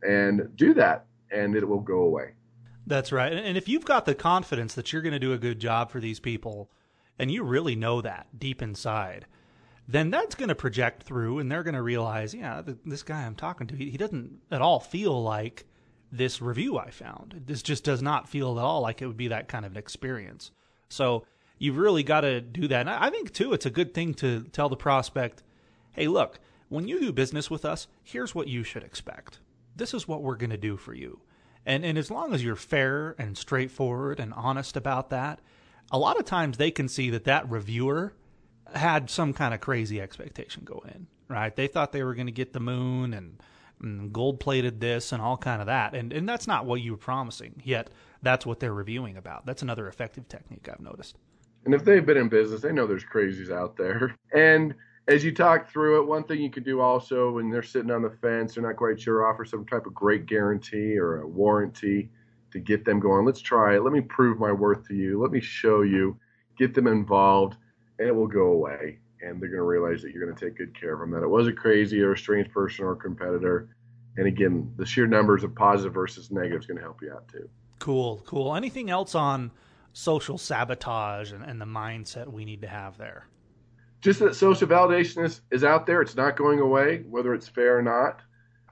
and 0.02 0.54
do 0.56 0.74
that, 0.74 1.06
and 1.30 1.56
it 1.56 1.66
will 1.66 1.80
go 1.80 2.00
away. 2.00 2.34
That's 2.86 3.10
right. 3.10 3.32
And 3.32 3.56
if 3.56 3.68
you've 3.68 3.84
got 3.84 4.04
the 4.04 4.14
confidence 4.14 4.74
that 4.74 4.92
you're 4.92 5.02
going 5.02 5.12
to 5.12 5.18
do 5.18 5.32
a 5.32 5.38
good 5.38 5.58
job 5.58 5.90
for 5.90 6.00
these 6.00 6.20
people, 6.20 6.70
and 7.18 7.30
you 7.30 7.42
really 7.42 7.74
know 7.74 8.00
that 8.00 8.28
deep 8.38 8.62
inside, 8.62 9.26
then 9.88 10.10
that's 10.10 10.34
going 10.34 10.48
to 10.48 10.54
project 10.54 11.04
through 11.04 11.38
and 11.38 11.50
they're 11.50 11.62
going 11.62 11.74
to 11.74 11.82
realize, 11.82 12.34
yeah, 12.34 12.62
this 12.84 13.02
guy 13.02 13.24
I'm 13.24 13.36
talking 13.36 13.66
to, 13.68 13.76
he, 13.76 13.90
he 13.90 13.96
doesn't 13.96 14.40
at 14.50 14.60
all 14.60 14.80
feel 14.80 15.22
like 15.22 15.64
this 16.10 16.42
review 16.42 16.76
I 16.76 16.90
found. 16.90 17.42
This 17.46 17.62
just 17.62 17.84
does 17.84 18.02
not 18.02 18.28
feel 18.28 18.58
at 18.58 18.64
all 18.64 18.80
like 18.80 19.00
it 19.00 19.06
would 19.06 19.16
be 19.16 19.28
that 19.28 19.48
kind 19.48 19.64
of 19.64 19.72
an 19.72 19.78
experience. 19.78 20.50
So 20.88 21.24
you've 21.58 21.76
really 21.76 22.02
got 22.02 22.22
to 22.22 22.40
do 22.40 22.66
that. 22.68 22.80
And 22.80 22.90
I 22.90 23.10
think, 23.10 23.32
too, 23.32 23.52
it's 23.52 23.66
a 23.66 23.70
good 23.70 23.94
thing 23.94 24.14
to 24.14 24.42
tell 24.52 24.68
the 24.68 24.76
prospect, 24.76 25.44
hey, 25.92 26.08
look, 26.08 26.40
when 26.68 26.88
you 26.88 26.98
do 26.98 27.12
business 27.12 27.48
with 27.48 27.64
us, 27.64 27.86
here's 28.02 28.34
what 28.34 28.48
you 28.48 28.64
should 28.64 28.82
expect. 28.82 29.38
This 29.76 29.94
is 29.94 30.08
what 30.08 30.22
we're 30.22 30.36
going 30.36 30.50
to 30.50 30.56
do 30.56 30.76
for 30.76 30.94
you. 30.94 31.20
And, 31.64 31.84
and 31.84 31.96
as 31.98 32.10
long 32.10 32.34
as 32.34 32.42
you're 32.42 32.56
fair 32.56 33.14
and 33.18 33.38
straightforward 33.38 34.18
and 34.18 34.32
honest 34.34 34.76
about 34.76 35.10
that, 35.10 35.40
a 35.92 35.98
lot 35.98 36.18
of 36.18 36.24
times 36.24 36.56
they 36.56 36.70
can 36.72 36.88
see 36.88 37.10
that 37.10 37.24
that 37.24 37.48
reviewer– 37.48 38.14
had 38.74 39.10
some 39.10 39.32
kind 39.32 39.54
of 39.54 39.60
crazy 39.60 40.00
expectation 40.00 40.62
go 40.64 40.82
in, 40.86 41.06
right? 41.28 41.54
They 41.54 41.66
thought 41.66 41.92
they 41.92 42.02
were 42.02 42.14
going 42.14 42.26
to 42.26 42.32
get 42.32 42.52
the 42.52 42.60
moon 42.60 43.14
and, 43.14 43.40
and 43.82 44.12
gold 44.12 44.40
plated 44.40 44.80
this 44.80 45.12
and 45.12 45.22
all 45.22 45.36
kind 45.36 45.60
of 45.60 45.66
that, 45.66 45.94
and 45.94 46.12
and 46.12 46.28
that's 46.28 46.46
not 46.46 46.66
what 46.66 46.80
you 46.80 46.92
were 46.92 46.98
promising. 46.98 47.62
Yet 47.64 47.90
that's 48.22 48.46
what 48.46 48.60
they're 48.60 48.74
reviewing 48.74 49.16
about. 49.16 49.46
That's 49.46 49.62
another 49.62 49.88
effective 49.88 50.28
technique 50.28 50.68
I've 50.70 50.80
noticed. 50.80 51.16
And 51.64 51.74
if 51.74 51.84
they've 51.84 52.06
been 52.06 52.16
in 52.16 52.28
business, 52.28 52.62
they 52.62 52.72
know 52.72 52.86
there's 52.86 53.04
crazies 53.04 53.50
out 53.50 53.76
there. 53.76 54.16
And 54.34 54.74
as 55.08 55.24
you 55.24 55.32
talk 55.32 55.70
through 55.70 56.00
it, 56.00 56.08
one 56.08 56.24
thing 56.24 56.40
you 56.40 56.50
could 56.50 56.64
do 56.64 56.80
also 56.80 57.32
when 57.32 57.48
they're 57.48 57.62
sitting 57.62 57.90
on 57.90 58.02
the 58.02 58.10
fence, 58.10 58.54
they're 58.54 58.64
not 58.64 58.76
quite 58.76 59.00
sure, 59.00 59.24
offer 59.24 59.44
some 59.44 59.64
type 59.64 59.86
of 59.86 59.94
great 59.94 60.26
guarantee 60.26 60.98
or 60.98 61.20
a 61.20 61.28
warranty 61.28 62.10
to 62.50 62.58
get 62.58 62.84
them 62.84 62.98
going. 62.98 63.24
Let's 63.24 63.40
try 63.40 63.76
it. 63.76 63.82
Let 63.82 63.92
me 63.92 64.00
prove 64.00 64.38
my 64.38 64.50
worth 64.50 64.86
to 64.88 64.94
you. 64.94 65.20
Let 65.20 65.30
me 65.30 65.40
show 65.40 65.82
you. 65.82 66.18
Get 66.58 66.74
them 66.74 66.86
involved 66.86 67.56
it 67.98 68.14
will 68.14 68.26
go 68.26 68.46
away. 68.46 68.98
And 69.22 69.40
they're 69.40 69.48
going 69.48 69.58
to 69.58 69.62
realize 69.62 70.02
that 70.02 70.12
you're 70.12 70.24
going 70.24 70.36
to 70.36 70.44
take 70.44 70.58
good 70.58 70.78
care 70.78 70.92
of 70.92 71.00
them, 71.00 71.10
that 71.12 71.24
it 71.24 71.28
was 71.28 71.46
a 71.46 71.52
crazy 71.52 72.00
or 72.02 72.12
a 72.12 72.18
strange 72.18 72.50
person 72.50 72.84
or 72.84 72.92
a 72.92 72.96
competitor. 72.96 73.70
And 74.16 74.26
again, 74.26 74.72
the 74.76 74.86
sheer 74.86 75.06
numbers 75.06 75.42
of 75.42 75.54
positive 75.54 75.94
versus 75.94 76.30
negative 76.30 76.60
is 76.60 76.66
going 76.66 76.76
to 76.76 76.82
help 76.82 77.00
you 77.02 77.12
out 77.12 77.26
too. 77.28 77.48
Cool, 77.78 78.22
cool. 78.26 78.54
Anything 78.54 78.90
else 78.90 79.14
on 79.14 79.50
social 79.92 80.36
sabotage 80.36 81.32
and, 81.32 81.42
and 81.42 81.60
the 81.60 81.66
mindset 81.66 82.30
we 82.30 82.44
need 82.44 82.60
to 82.62 82.68
have 82.68 82.98
there? 82.98 83.26
Just 84.02 84.20
that 84.20 84.36
social 84.36 84.68
validation 84.68 85.24
is, 85.24 85.40
is 85.50 85.64
out 85.64 85.86
there. 85.86 86.02
It's 86.02 86.14
not 86.14 86.36
going 86.36 86.60
away, 86.60 87.04
whether 87.08 87.34
it's 87.34 87.48
fair 87.48 87.78
or 87.78 87.82
not. 87.82 88.20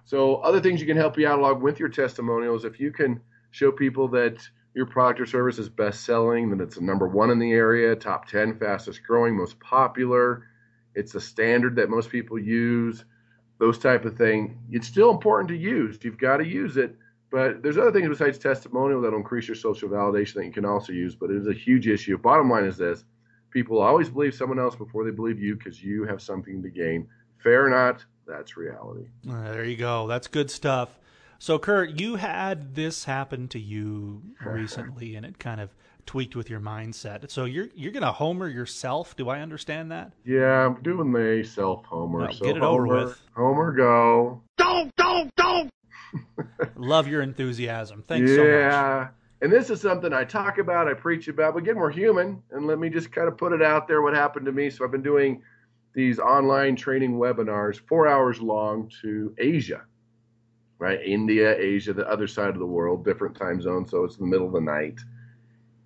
So 0.04 0.36
other 0.36 0.60
things 0.60 0.80
you 0.80 0.86
can 0.86 0.98
help 0.98 1.18
you 1.18 1.26
out 1.26 1.38
along 1.38 1.62
with 1.62 1.80
your 1.80 1.88
testimonials, 1.88 2.64
if 2.64 2.78
you 2.78 2.92
can 2.92 3.20
show 3.50 3.72
people 3.72 4.08
that 4.08 4.36
your 4.74 4.86
product 4.86 5.20
or 5.20 5.26
service 5.26 5.58
is 5.58 5.68
best 5.68 6.04
selling, 6.04 6.50
that 6.50 6.62
it's 6.62 6.76
the 6.76 6.82
number 6.82 7.06
one 7.06 7.30
in 7.30 7.38
the 7.38 7.52
area, 7.52 7.94
top 7.94 8.26
10 8.26 8.58
fastest 8.58 9.02
growing, 9.04 9.36
most 9.36 9.58
popular, 9.60 10.44
it's 10.94 11.14
a 11.14 11.20
standard 11.20 11.76
that 11.76 11.90
most 11.90 12.10
people 12.10 12.38
use, 12.38 13.04
those 13.58 13.78
type 13.78 14.04
of 14.04 14.16
thing. 14.16 14.58
It's 14.70 14.86
still 14.86 15.10
important 15.10 15.48
to 15.48 15.56
use. 15.56 15.98
You've 16.02 16.18
got 16.18 16.38
to 16.38 16.46
use 16.46 16.76
it. 16.76 16.96
But 17.30 17.62
there's 17.62 17.78
other 17.78 17.90
things 17.90 18.08
besides 18.08 18.38
testimonial 18.38 19.00
that'll 19.00 19.18
increase 19.18 19.48
your 19.48 19.56
social 19.56 19.88
validation 19.88 20.34
that 20.34 20.46
you 20.46 20.52
can 20.52 20.64
also 20.64 20.92
use. 20.92 21.16
But 21.16 21.30
it 21.30 21.36
is 21.36 21.48
a 21.48 21.52
huge 21.52 21.88
issue. 21.88 22.16
Bottom 22.16 22.48
line 22.48 22.64
is 22.64 22.76
this 22.76 23.04
people 23.50 23.80
always 23.80 24.08
believe 24.08 24.34
someone 24.34 24.58
else 24.58 24.74
before 24.76 25.04
they 25.04 25.10
believe 25.10 25.40
you 25.40 25.56
because 25.56 25.82
you 25.82 26.04
have 26.04 26.20
something 26.20 26.62
to 26.62 26.68
gain. 26.68 27.08
Fair 27.38 27.66
or 27.66 27.70
not, 27.70 28.04
that's 28.26 28.56
reality. 28.56 29.06
There 29.24 29.64
you 29.64 29.76
go. 29.76 30.06
That's 30.06 30.28
good 30.28 30.50
stuff. 30.50 30.90
So, 31.44 31.58
Kurt, 31.58 32.00
you 32.00 32.14
had 32.14 32.74
this 32.74 33.04
happen 33.04 33.48
to 33.48 33.58
you 33.58 34.22
recently, 34.46 35.14
and 35.14 35.26
it 35.26 35.38
kind 35.38 35.60
of 35.60 35.68
tweaked 36.06 36.34
with 36.34 36.48
your 36.48 36.58
mindset. 36.58 37.30
So 37.30 37.44
you're 37.44 37.68
you're 37.74 37.92
going 37.92 38.02
to 38.02 38.12
homer 38.12 38.48
yourself. 38.48 39.14
Do 39.14 39.28
I 39.28 39.40
understand 39.40 39.92
that? 39.92 40.12
Yeah, 40.24 40.64
I'm 40.64 40.80
doing 40.80 41.12
the 41.12 41.44
self 41.44 41.84
homer. 41.84 42.20
Well, 42.20 42.32
so 42.32 42.46
get 42.46 42.56
it 42.56 42.62
homer, 42.62 42.86
over 42.86 43.04
with. 43.08 43.22
Homer, 43.36 43.72
go. 43.72 44.40
Don't, 44.56 44.96
don't, 44.96 45.30
don't. 45.36 45.70
Love 46.76 47.08
your 47.08 47.20
enthusiasm. 47.20 48.02
Thanks 48.08 48.30
so 48.30 48.38
much. 48.38 48.46
yeah. 48.46 49.08
And 49.42 49.52
this 49.52 49.68
is 49.68 49.82
something 49.82 50.14
I 50.14 50.24
talk 50.24 50.56
about, 50.56 50.88
I 50.88 50.94
preach 50.94 51.28
about, 51.28 51.52
but 51.52 51.62
again, 51.64 51.76
we're 51.76 51.90
human. 51.90 52.42
And 52.52 52.66
let 52.66 52.78
me 52.78 52.88
just 52.88 53.12
kind 53.12 53.28
of 53.28 53.36
put 53.36 53.52
it 53.52 53.60
out 53.60 53.86
there 53.86 54.00
what 54.00 54.14
happened 54.14 54.46
to 54.46 54.52
me. 54.52 54.70
So 54.70 54.82
I've 54.82 54.92
been 54.92 55.02
doing 55.02 55.42
these 55.92 56.18
online 56.18 56.74
training 56.74 57.18
webinars, 57.18 57.78
four 57.86 58.08
hours 58.08 58.40
long 58.40 58.90
to 59.02 59.34
Asia, 59.36 59.82
right? 60.78 61.00
India, 61.04 61.56
Asia, 61.56 61.92
the 61.92 62.08
other 62.08 62.26
side 62.26 62.50
of 62.50 62.58
the 62.58 62.66
world, 62.66 63.04
different 63.04 63.36
time 63.36 63.60
zone. 63.60 63.86
So 63.86 64.04
it's 64.04 64.16
the 64.16 64.26
middle 64.26 64.46
of 64.46 64.52
the 64.52 64.60
night. 64.60 65.00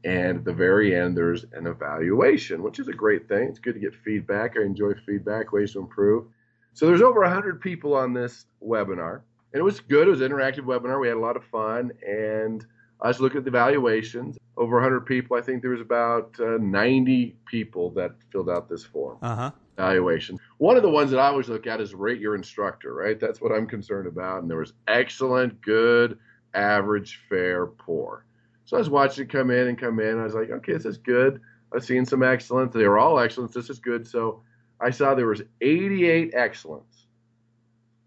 And 0.05 0.39
at 0.39 0.45
the 0.45 0.53
very 0.53 0.95
end, 0.97 1.17
there's 1.17 1.45
an 1.53 1.67
evaluation, 1.67 2.63
which 2.63 2.79
is 2.79 2.89
a 2.89 2.93
great 2.93 3.29
thing. 3.29 3.49
It's 3.49 3.59
good 3.59 3.75
to 3.75 3.81
get 3.81 3.95
feedback. 3.95 4.55
I 4.57 4.63
enjoy 4.63 4.93
feedback, 5.05 5.53
ways 5.53 5.73
to 5.73 5.81
improve. 5.81 6.27
So 6.73 6.87
there's 6.87 7.03
over 7.03 7.21
100 7.21 7.61
people 7.61 7.95
on 7.95 8.13
this 8.13 8.47
webinar. 8.65 9.23
And 9.53 9.61
it 9.61 9.65
was 9.65 9.81
good. 9.81 10.07
It 10.07 10.11
was 10.11 10.21
an 10.21 10.31
interactive 10.31 10.61
webinar. 10.65 11.01
We 11.01 11.09
had 11.09 11.17
a 11.17 11.21
lot 11.21 11.37
of 11.37 11.45
fun. 11.45 11.91
And 12.07 12.65
I 13.01 13.09
was 13.09 13.21
looking 13.21 13.39
at 13.39 13.45
the 13.45 13.51
evaluations. 13.51 14.39
Over 14.57 14.77
100 14.77 15.07
people. 15.07 15.37
I 15.37 15.41
think 15.41 15.63
there 15.63 15.71
was 15.71 15.81
about 15.81 16.35
uh, 16.41 16.59
90 16.61 17.37
people 17.47 17.91
that 17.91 18.13
filled 18.33 18.51
out 18.51 18.69
this 18.69 18.85
form 18.85 19.19
Uh 19.23 19.35
huh. 19.37 19.51
Evaluation. 19.79 20.39
One 20.59 20.77
of 20.77 20.83
the 20.83 20.91
ones 20.91 21.11
that 21.11 21.21
I 21.21 21.29
always 21.29 21.49
look 21.49 21.67
at 21.67 21.81
is 21.81 21.95
rate 21.95 22.21
your 22.21 22.35
instructor, 22.35 22.95
right? 22.95 23.19
That's 23.19 23.41
what 23.41 23.53
I'm 23.53 23.67
concerned 23.67 24.09
about. 24.09 24.43
And 24.43 24.51
there 24.51 24.59
was 24.59 24.73
excellent, 24.89 25.61
good, 25.61 26.19
average, 26.55 27.21
fair, 27.29 27.67
poor. 27.67 28.25
So 28.65 28.77
I 28.77 28.81
was 28.81 28.91
watching 28.91 29.25
it 29.25 29.31
come 29.31 29.51
in 29.51 29.69
and 29.69 29.79
come 29.79 30.01
in. 30.01 30.19
I 30.19 30.25
was 30.25 30.35
like, 30.35 30.51
okay, 30.51 30.73
this 30.73 30.85
is 30.85 30.99
good. 30.99 31.41
I've 31.75 31.85
seen 31.85 32.05
some 32.05 32.23
excellence. 32.23 32.75
They 32.75 32.87
were 32.87 32.99
all 32.99 33.19
excellence. 33.19 33.55
This 33.55 33.71
is 33.71 33.79
good. 33.79 34.07
So 34.07 34.43
I 34.81 34.91
saw 34.91 35.15
there 35.15 35.27
was 35.27 35.43
88 35.61 36.33
excellence. 36.35 37.07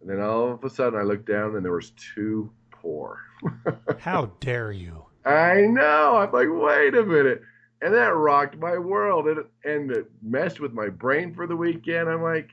And 0.02 0.10
then 0.10 0.20
all 0.20 0.52
of 0.52 0.64
a 0.64 0.70
sudden 0.70 1.00
I 1.00 1.04
looked 1.04 1.28
down 1.28 1.56
and 1.56 1.64
there 1.64 1.74
was 1.74 1.92
two 1.92 2.52
poor. 2.72 3.20
How 4.00 4.32
dare 4.40 4.72
you? 4.72 5.06
I 5.26 5.62
know. 5.62 6.18
I'm 6.18 6.32
like, 6.32 6.48
wait 6.50 6.96
a 6.96 7.04
minute. 7.04 7.42
And 7.82 7.94
that 7.94 8.15
rocked 8.15 8.58
my 8.58 8.78
world 8.78 9.28
and, 9.28 9.46
and 9.63 9.91
it 9.91 10.12
messed 10.22 10.60
with 10.60 10.74
my 10.74 10.89
brain 10.89 11.34
for 11.34 11.48
the 11.48 11.56
weekend. 11.56 12.10
I'm 12.10 12.22
like, 12.22 12.52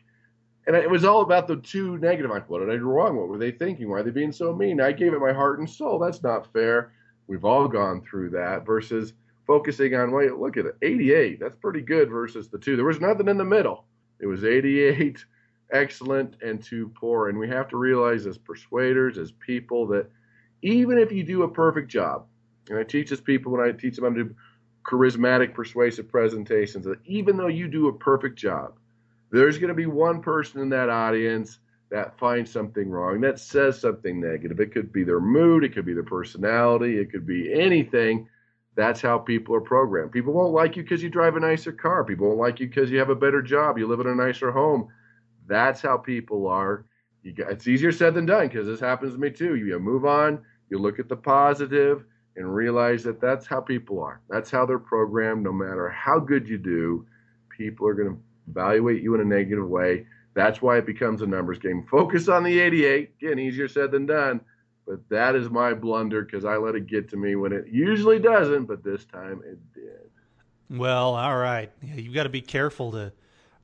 and 0.66 0.76
it 0.76 0.90
was 0.90 1.04
all 1.04 1.22
about 1.22 1.48
the 1.48 1.56
two 1.56 1.98
negative. 1.98 2.30
Like, 2.30 2.48
what 2.48 2.60
did 2.60 2.70
I 2.70 2.76
do 2.76 2.84
wrong? 2.84 3.16
What 3.16 3.28
were 3.28 3.38
they 3.38 3.50
thinking? 3.50 3.90
Why 3.90 3.98
are 3.98 4.02
they 4.02 4.10
being 4.10 4.32
so 4.32 4.54
mean? 4.54 4.80
I 4.80 4.92
gave 4.92 5.12
it 5.12 5.20
my 5.20 5.32
heart 5.32 5.58
and 5.58 5.68
soul. 5.68 5.98
That's 5.98 6.22
not 6.22 6.52
fair. 6.52 6.92
We've 7.26 7.44
all 7.44 7.68
gone 7.68 8.02
through 8.02 8.30
that 8.30 8.64
versus 8.64 9.12
focusing 9.46 9.94
on, 9.94 10.12
wait, 10.12 10.34
look 10.34 10.56
at 10.56 10.66
it, 10.66 10.76
88. 10.82 11.40
That's 11.40 11.56
pretty 11.56 11.80
good 11.80 12.10
versus 12.10 12.48
the 12.48 12.58
two. 12.58 12.76
There 12.76 12.84
was 12.84 13.00
nothing 13.00 13.28
in 13.28 13.38
the 13.38 13.44
middle. 13.44 13.84
It 14.20 14.26
was 14.26 14.44
88 14.44 15.24
excellent 15.72 16.36
and 16.42 16.62
two 16.62 16.90
poor. 16.94 17.28
And 17.28 17.38
we 17.38 17.48
have 17.48 17.68
to 17.68 17.76
realize 17.76 18.26
as 18.26 18.38
persuaders, 18.38 19.18
as 19.18 19.32
people, 19.32 19.86
that 19.88 20.10
even 20.62 20.98
if 20.98 21.12
you 21.12 21.22
do 21.24 21.42
a 21.42 21.48
perfect 21.48 21.88
job, 21.88 22.26
and 22.68 22.78
I 22.78 22.82
teach 22.82 23.10
this 23.10 23.20
people 23.20 23.52
when 23.52 23.66
I 23.66 23.72
teach 23.72 23.96
them 23.96 24.04
how 24.04 24.10
to 24.10 24.24
do 24.24 24.34
charismatic, 24.88 25.54
persuasive 25.54 26.08
presentations, 26.08 26.86
even 27.04 27.36
though 27.36 27.48
you 27.48 27.68
do 27.68 27.88
a 27.88 27.92
perfect 27.92 28.38
job, 28.38 28.78
there's 29.30 29.58
going 29.58 29.68
to 29.68 29.74
be 29.74 29.86
one 29.86 30.22
person 30.22 30.60
in 30.60 30.70
that 30.70 30.88
audience 30.88 31.58
that 31.90 32.18
finds 32.18 32.50
something 32.50 32.88
wrong, 32.90 33.20
that 33.20 33.38
says 33.38 33.78
something 33.78 34.20
negative. 34.20 34.60
It 34.60 34.72
could 34.72 34.92
be 34.92 35.04
their 35.04 35.20
mood, 35.20 35.64
it 35.64 35.74
could 35.74 35.86
be 35.86 35.94
their 35.94 36.02
personality, 36.02 36.98
it 36.98 37.10
could 37.10 37.26
be 37.26 37.52
anything. 37.52 38.28
That's 38.74 39.00
how 39.00 39.18
people 39.18 39.54
are 39.54 39.60
programmed. 39.60 40.12
People 40.12 40.32
won't 40.32 40.52
like 40.52 40.76
you 40.76 40.82
because 40.82 41.02
you 41.02 41.10
drive 41.10 41.34
a 41.36 41.40
nicer 41.40 41.72
car. 41.72 42.04
People 42.04 42.28
won't 42.28 42.38
like 42.38 42.60
you 42.60 42.68
because 42.68 42.90
you 42.90 42.98
have 42.98 43.10
a 43.10 43.14
better 43.16 43.42
job. 43.42 43.76
You 43.76 43.88
live 43.88 43.98
in 43.98 44.06
a 44.06 44.14
nicer 44.14 44.52
home. 44.52 44.88
That's 45.48 45.82
how 45.82 45.96
people 45.96 46.46
are. 46.46 46.84
Got, 47.36 47.50
it's 47.50 47.66
easier 47.66 47.90
said 47.90 48.14
than 48.14 48.26
done 48.26 48.46
because 48.46 48.66
this 48.66 48.78
happens 48.78 49.14
to 49.14 49.18
me 49.18 49.30
too. 49.30 49.56
You 49.56 49.78
move 49.80 50.04
on, 50.04 50.42
you 50.70 50.78
look 50.78 51.00
at 51.00 51.08
the 51.08 51.16
positive, 51.16 52.04
and 52.38 52.54
realize 52.54 53.02
that 53.02 53.20
that's 53.20 53.46
how 53.46 53.60
people 53.60 54.00
are. 54.00 54.20
That's 54.30 54.48
how 54.48 54.64
they're 54.64 54.78
programmed. 54.78 55.42
No 55.42 55.52
matter 55.52 55.88
how 55.88 56.20
good 56.20 56.48
you 56.48 56.56
do, 56.56 57.04
people 57.48 57.86
are 57.88 57.94
going 57.94 58.10
to 58.14 58.22
evaluate 58.48 59.02
you 59.02 59.16
in 59.16 59.20
a 59.20 59.24
negative 59.24 59.68
way. 59.68 60.06
That's 60.34 60.62
why 60.62 60.78
it 60.78 60.86
becomes 60.86 61.20
a 61.20 61.26
numbers 61.26 61.58
game. 61.58 61.84
Focus 61.90 62.28
on 62.28 62.44
the 62.44 62.60
88. 62.60 63.10
Again, 63.20 63.40
easier 63.40 63.66
said 63.66 63.90
than 63.90 64.06
done. 64.06 64.40
But 64.86 65.00
that 65.10 65.34
is 65.34 65.50
my 65.50 65.74
blunder 65.74 66.22
because 66.22 66.44
I 66.44 66.56
let 66.56 66.76
it 66.76 66.86
get 66.86 67.10
to 67.10 67.16
me 67.16 67.34
when 67.34 67.52
it 67.52 67.66
usually 67.66 68.20
doesn't, 68.20 68.66
but 68.66 68.84
this 68.84 69.04
time 69.04 69.42
it 69.44 69.58
did. 69.74 70.08
Well, 70.70 71.16
all 71.16 71.36
right. 71.36 71.72
You've 71.82 72.14
got 72.14 72.22
to 72.22 72.28
be 72.28 72.40
careful 72.40 72.92
to 72.92 73.12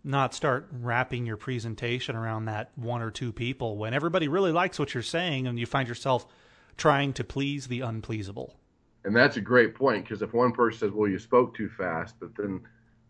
not 0.02 0.34
start 0.34 0.68
wrapping 0.72 1.26
your 1.26 1.36
presentation 1.36 2.16
around 2.16 2.46
that 2.46 2.72
one 2.74 3.02
or 3.02 3.12
two 3.12 3.32
people 3.32 3.78
when 3.78 3.94
everybody 3.94 4.26
really 4.26 4.52
likes 4.52 4.80
what 4.80 4.94
you're 4.94 5.02
saying 5.02 5.46
and 5.46 5.60
you 5.60 5.64
find 5.64 5.88
yourself 5.88 6.26
trying 6.76 7.12
to 7.14 7.22
please 7.24 7.68
the 7.68 7.80
unpleasable. 7.80 8.56
And 9.04 9.14
that's 9.14 9.36
a 9.36 9.40
great 9.40 9.74
point 9.74 10.04
because 10.04 10.22
if 10.22 10.32
one 10.32 10.52
person 10.52 10.80
says, 10.80 10.92
well, 10.92 11.08
you 11.08 11.18
spoke 11.18 11.54
too 11.54 11.68
fast, 11.68 12.14
but 12.20 12.34
then 12.36 12.62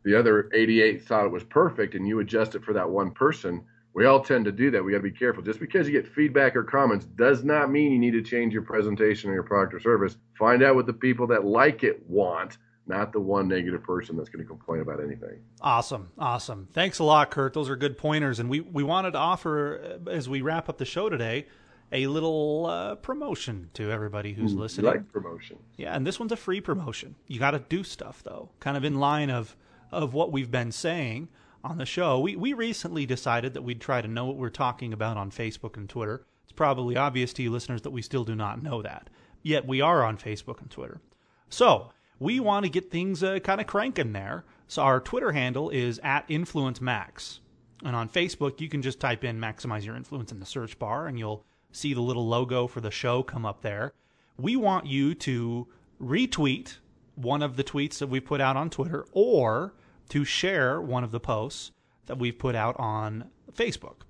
the 0.05 0.19
other 0.19 0.51
88 0.53 1.05
thought 1.05 1.27
it 1.27 1.33
was 1.33 1.45
perfect 1.45 1.95
and 1.95 2.07
you 2.07 2.21
adjust 2.21 2.55
it 2.55 2.65
for 2.65 2.73
that 2.73 2.89
one 2.89 3.13
person, 3.13 3.65
we 3.95 4.07
all 4.07 4.21
tend 4.21 4.45
to 4.45 4.53
do 4.53 4.73
that. 4.73 4.83
We 4.83 4.91
got 4.91 4.99
to 4.99 5.05
be 5.05 5.13
careful. 5.13 5.43
Just 5.43 5.61
because 5.61 5.87
you 5.87 5.93
get 5.93 6.13
feedback 6.13 6.57
or 6.57 6.65
comments 6.65 7.07
does 7.07 7.45
not 7.45 7.71
mean 7.71 7.93
you 7.93 7.99
need 7.99 8.11
to 8.13 8.23
change 8.23 8.53
your 8.53 8.63
presentation 8.63 9.31
or 9.31 9.35
your 9.35 9.45
product 9.45 9.73
or 9.73 9.81
service. 9.81 10.17
Find 10.37 10.65
out 10.65 10.75
what 10.75 10.87
the 10.87 10.93
people 10.93 11.29
that 11.29 11.45
like 11.45 11.85
it 11.85 12.05
want, 12.09 12.59
not 12.89 13.13
the 13.13 13.21
one 13.21 13.47
negative 13.47 13.85
person 13.85 14.17
that's 14.17 14.29
going 14.29 14.45
to 14.45 14.49
complain 14.49 14.81
about 14.81 15.01
anything. 15.01 15.41
Awesome. 15.61 16.11
Awesome. 16.19 16.69
Thanks 16.73 16.99
a 16.99 17.05
lot, 17.05 17.31
Kurt. 17.31 17.55
Those 17.55 17.71
are 17.71 17.77
good 17.77 17.97
pointers. 17.97 18.41
And 18.41 18.51
we, 18.51 18.61
we 18.61 18.83
wanted 18.83 19.13
to 19.13 19.19
offer, 19.19 20.01
uh, 20.05 20.11
as 20.11 20.29
we 20.29 20.43
wrap 20.43 20.69
up 20.69 20.79
the 20.79 20.85
show 20.85 21.09
today, 21.09 21.47
a 21.95 22.07
little 22.09 22.67
uh, 22.67 22.95
promotion 22.97 23.71
to 23.75 23.91
everybody 23.91 24.35
who's 24.35 24.53
You 24.53 24.59
listening. 24.59 24.87
like 24.87 25.11
promotion. 25.13 25.59
Yeah, 25.77 25.95
and 25.95 26.07
this 26.07 26.19
one's 26.21 26.33
a 26.33 26.37
free 26.37 26.61
promotion. 26.61 27.15
You 27.29 27.39
got 27.39 27.53
to 27.53 27.61
do 27.61 27.83
stuff 27.85 28.23
though, 28.23 28.51
kind 28.61 28.77
of 28.77 28.85
in 28.85 28.99
line 29.01 29.31
of 29.31 29.57
of 29.91 30.13
what 30.13 30.33
we've 30.33 30.51
been 30.51 30.73
saying 30.73 31.29
on 31.63 31.79
the 31.79 31.87
show. 31.87 32.19
We 32.21 32.37
we 32.37 32.53
recently 32.53 33.07
decided 33.07 33.55
that 33.55 33.63
we'd 33.63 33.81
try 33.81 34.03
to 34.03 34.09
know 34.09 34.27
what 34.27 34.37
we're 34.37 34.51
talking 34.51 34.93
about 34.93 35.17
on 35.17 35.31
Facebook 35.31 35.77
and 35.77 35.89
Twitter. 35.89 36.27
It's 36.43 36.53
probably 36.53 36.97
obvious 36.97 37.33
to 37.35 37.43
you 37.43 37.51
listeners 37.51 37.83
that 37.83 37.91
we 37.91 38.03
still 38.03 38.25
do 38.25 38.35
not 38.35 38.63
know 38.63 38.83
that. 38.83 39.09
Yet 39.43 39.67
we 39.67 39.81
are 39.81 40.03
on 40.05 40.19
Facebook 40.19 40.61
and 40.61 40.71
Twitter. 40.71 41.01
So, 41.49 41.91
we 42.19 42.41
want 42.41 42.65
to 42.65 42.71
get 42.71 42.91
things 42.91 43.23
uh, 43.23 43.39
kind 43.41 43.61
of 43.61 43.67
cranking 43.67 44.13
there. 44.13 44.45
So 44.67 44.83
our 44.83 44.99
Twitter 45.01 45.33
handle 45.33 45.71
is 45.71 46.01
at 46.03 46.27
InfluenceMax. 46.29 47.41
And 47.85 47.95
on 47.95 48.09
Facebook, 48.09 48.61
you 48.61 48.69
can 48.69 48.81
just 48.83 48.99
type 49.01 49.25
in 49.25 49.39
maximize 49.39 49.85
your 49.85 49.95
influence 49.97 50.33
in 50.33 50.41
the 50.41 50.47
search 50.47 50.79
bar 50.79 51.07
and 51.07 51.19
you'll 51.19 51.45
see 51.75 51.95
the 51.95 52.01
little 52.01 52.27
logo 52.27 52.67
for 52.67 52.81
the 52.81 52.91
show 52.91 53.23
come 53.23 53.45
up 53.45 53.63
there. 53.63 53.93
We 54.39 54.57
want 54.57 54.87
you 54.87 55.15
to 55.17 55.69
retweet 56.01 56.79
one 57.15 57.43
of 57.43 57.57
the 57.57 57.65
tweets 57.65 57.99
that 57.99 58.09
we've 58.09 58.25
put 58.25 58.41
out 58.41 58.57
on 58.57 58.71
Twitter 58.71 59.07
or 59.13 59.75
to 60.09 60.25
share 60.25 60.81
one 60.81 61.05
of 61.05 61.11
the 61.11 61.21
posts 61.21 61.71
that 62.07 62.19
we've 62.19 62.39
put 62.39 62.55
out 62.55 62.79
on 62.79 63.31
Facebook. 63.53 64.03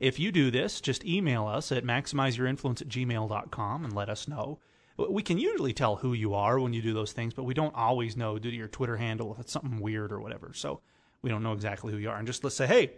If 0.00 0.18
you 0.18 0.32
do 0.32 0.50
this, 0.50 0.80
just 0.80 1.04
email 1.04 1.46
us 1.46 1.70
at 1.72 1.84
maximizeyourinfluence 1.84 2.82
at 2.82 2.88
gmail.com 2.88 3.84
and 3.84 3.92
let 3.94 4.08
us 4.08 4.28
know. 4.28 4.58
We 4.96 5.22
can 5.22 5.38
usually 5.38 5.72
tell 5.72 5.96
who 5.96 6.12
you 6.12 6.34
are 6.34 6.58
when 6.58 6.72
you 6.72 6.82
do 6.82 6.94
those 6.94 7.12
things, 7.12 7.34
but 7.34 7.44
we 7.44 7.54
don't 7.54 7.74
always 7.74 8.16
know 8.16 8.38
due 8.38 8.50
to 8.50 8.56
your 8.56 8.68
Twitter 8.68 8.96
handle 8.96 9.32
if 9.32 9.40
it's 9.40 9.52
something 9.52 9.80
weird 9.80 10.12
or 10.12 10.20
whatever. 10.20 10.52
So 10.54 10.80
we 11.22 11.30
don't 11.30 11.42
know 11.42 11.52
exactly 11.52 11.92
who 11.92 11.98
you 11.98 12.10
are. 12.10 12.16
And 12.16 12.26
just 12.26 12.44
let's 12.44 12.56
say, 12.56 12.66
hey, 12.66 12.92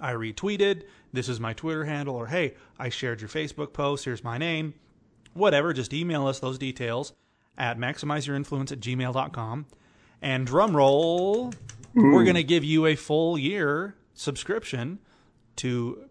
I 0.00 0.12
retweeted, 0.12 0.82
this 1.12 1.28
is 1.28 1.40
my 1.40 1.52
Twitter 1.52 1.84
handle, 1.84 2.16
or 2.16 2.26
hey, 2.26 2.54
I 2.78 2.88
shared 2.88 3.20
your 3.20 3.30
Facebook 3.30 3.72
post, 3.72 4.04
here's 4.04 4.22
my 4.22 4.38
name. 4.38 4.74
Whatever, 5.32 5.72
just 5.72 5.92
email 5.92 6.26
us 6.26 6.38
those 6.40 6.58
details 6.58 7.12
at 7.58 7.78
maximizeyourinfluence 7.78 8.72
at 8.72 8.80
gmail.com. 8.80 9.66
And 10.22 10.46
drum 10.46 10.76
roll, 10.76 11.52
we're 11.94 12.24
going 12.24 12.36
to 12.36 12.42
give 12.42 12.64
you 12.64 12.86
a 12.86 12.94
full 12.94 13.38
year 13.38 13.94
subscription 14.14 14.98
to 15.56 16.08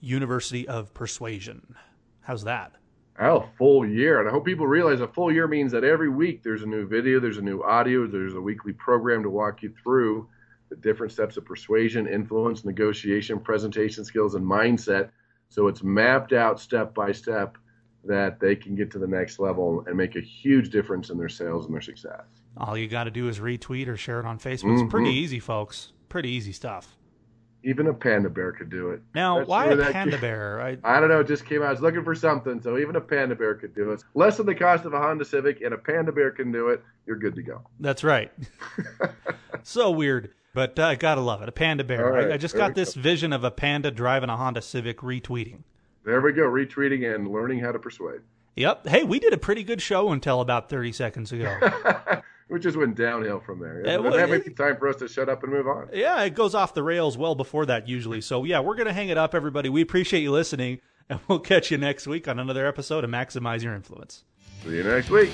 University 0.00 0.66
of 0.66 0.94
Persuasion. 0.94 1.74
How's 2.20 2.44
that? 2.44 2.72
Oh, 3.20 3.48
full 3.58 3.86
year. 3.86 4.20
And 4.20 4.28
I 4.28 4.32
hope 4.32 4.46
people 4.46 4.66
realize 4.66 5.00
a 5.00 5.08
full 5.08 5.30
year 5.32 5.46
means 5.46 5.72
that 5.72 5.84
every 5.84 6.08
week 6.08 6.42
there's 6.42 6.62
a 6.62 6.66
new 6.66 6.86
video, 6.86 7.20
there's 7.20 7.38
a 7.38 7.42
new 7.42 7.62
audio, 7.62 8.06
there's 8.06 8.34
a 8.34 8.40
weekly 8.40 8.72
program 8.72 9.22
to 9.24 9.30
walk 9.30 9.62
you 9.62 9.74
through 9.82 10.28
the 10.70 10.76
different 10.76 11.12
steps 11.12 11.36
of 11.36 11.44
persuasion, 11.44 12.06
influence, 12.06 12.64
negotiation, 12.64 13.38
presentation 13.40 14.04
skills, 14.04 14.34
and 14.36 14.44
mindset. 14.46 15.10
So 15.48 15.66
it's 15.68 15.82
mapped 15.82 16.32
out 16.32 16.60
step 16.60 16.94
by 16.94 17.12
step 17.12 17.58
that 18.04 18.40
they 18.40 18.54
can 18.56 18.74
get 18.76 18.90
to 18.92 18.98
the 18.98 19.06
next 19.06 19.38
level 19.40 19.84
and 19.86 19.96
make 19.96 20.16
a 20.16 20.20
huge 20.20 20.70
difference 20.70 21.10
in 21.10 21.18
their 21.18 21.28
sales 21.28 21.66
and 21.66 21.74
their 21.74 21.82
success. 21.82 22.22
All 22.56 22.78
you 22.78 22.88
got 22.88 23.04
to 23.04 23.10
do 23.10 23.28
is 23.28 23.40
retweet 23.40 23.88
or 23.88 23.96
share 23.96 24.20
it 24.20 24.26
on 24.26 24.38
Facebook. 24.38 24.80
It's 24.80 24.90
pretty 24.90 25.10
Mhm. 25.10 25.14
easy, 25.16 25.38
folks. 25.40 25.92
Pretty 26.08 26.30
easy 26.30 26.52
stuff. 26.52 26.96
Even 27.62 27.88
a 27.88 27.92
panda 27.92 28.30
bear 28.30 28.52
could 28.52 28.70
do 28.70 28.88
it. 28.90 29.02
Now, 29.14 29.38
That's 29.38 29.48
why 29.50 29.66
a 29.66 29.76
panda 29.92 30.12
came- 30.12 30.20
bear? 30.22 30.60
I, 30.62 30.78
I 30.82 30.98
don't 30.98 31.10
know. 31.10 31.20
It 31.20 31.26
just 31.26 31.44
came 31.44 31.60
out. 31.60 31.68
I 31.68 31.70
was 31.72 31.82
looking 31.82 32.04
for 32.04 32.14
something, 32.14 32.58
so 32.62 32.78
even 32.78 32.96
a 32.96 33.00
panda 33.02 33.34
bear 33.34 33.54
could 33.54 33.74
do 33.74 33.90
it. 33.90 34.02
Less 34.14 34.38
than 34.38 34.46
the 34.46 34.54
cost 34.54 34.86
of 34.86 34.94
a 34.94 34.98
Honda 34.98 35.26
Civic, 35.26 35.60
and 35.60 35.74
a 35.74 35.78
panda 35.78 36.10
bear 36.10 36.30
can 36.30 36.50
do 36.52 36.68
it. 36.68 36.82
You're 37.06 37.18
good 37.18 37.34
to 37.34 37.42
go. 37.42 37.60
that's 37.80 38.02
right. 38.02 38.32
so 39.62 39.90
weird, 39.90 40.30
but 40.54 40.78
I 40.78 40.94
gotta 40.94 41.20
love 41.20 41.42
it. 41.42 41.48
A 41.48 41.52
panda 41.52 41.84
bear. 41.84 42.12
Right, 42.12 42.30
I, 42.30 42.34
I 42.34 42.36
just 42.36 42.54
got 42.54 42.74
this 42.74 42.94
vision 42.94 43.32
of 43.32 43.44
a 43.44 43.50
panda 43.50 43.90
driving 43.90 44.30
a 44.30 44.36
Honda 44.36 44.62
Civic 44.62 44.98
retweeting. 44.98 45.62
There 46.04 46.20
we 46.20 46.32
go. 46.32 46.42
Retweeting 46.42 47.14
and 47.14 47.28
learning 47.28 47.60
how 47.60 47.72
to 47.72 47.78
persuade. 47.78 48.20
Yep. 48.56 48.88
Hey, 48.88 49.04
we 49.04 49.18
did 49.18 49.32
a 49.32 49.38
pretty 49.38 49.62
good 49.62 49.80
show 49.80 50.10
until 50.10 50.40
about 50.40 50.68
30 50.68 50.92
seconds 50.92 51.32
ago. 51.32 51.56
we 52.48 52.58
just 52.58 52.76
went 52.76 52.96
downhill 52.96 53.40
from 53.40 53.60
there. 53.60 53.80
It 53.80 53.86
well, 54.00 54.10
doesn't 54.10 54.20
have 54.20 54.32
any 54.32 54.54
time 54.54 54.76
for 54.76 54.88
us 54.88 54.96
to 54.96 55.08
shut 55.08 55.28
up 55.28 55.42
and 55.42 55.52
move 55.52 55.66
on. 55.66 55.88
yeah, 55.92 56.20
it 56.22 56.34
goes 56.34 56.54
off 56.54 56.74
the 56.74 56.82
rails 56.82 57.16
well 57.16 57.34
before 57.34 57.66
that 57.66 57.88
usually. 57.88 58.20
So, 58.20 58.44
yeah, 58.44 58.60
we're 58.60 58.74
going 58.74 58.88
to 58.88 58.92
hang 58.92 59.08
it 59.08 59.18
up, 59.18 59.34
everybody. 59.34 59.68
We 59.68 59.82
appreciate 59.82 60.22
you 60.22 60.32
listening, 60.32 60.80
and 61.08 61.20
we'll 61.28 61.38
catch 61.38 61.70
you 61.70 61.78
next 61.78 62.06
week 62.06 62.28
on 62.28 62.38
another 62.38 62.66
episode 62.66 63.04
of 63.04 63.10
Maximize 63.10 63.62
Your 63.62 63.74
Influence. 63.74 64.24
See 64.64 64.76
you 64.76 64.82
next 64.82 65.10
week. 65.10 65.30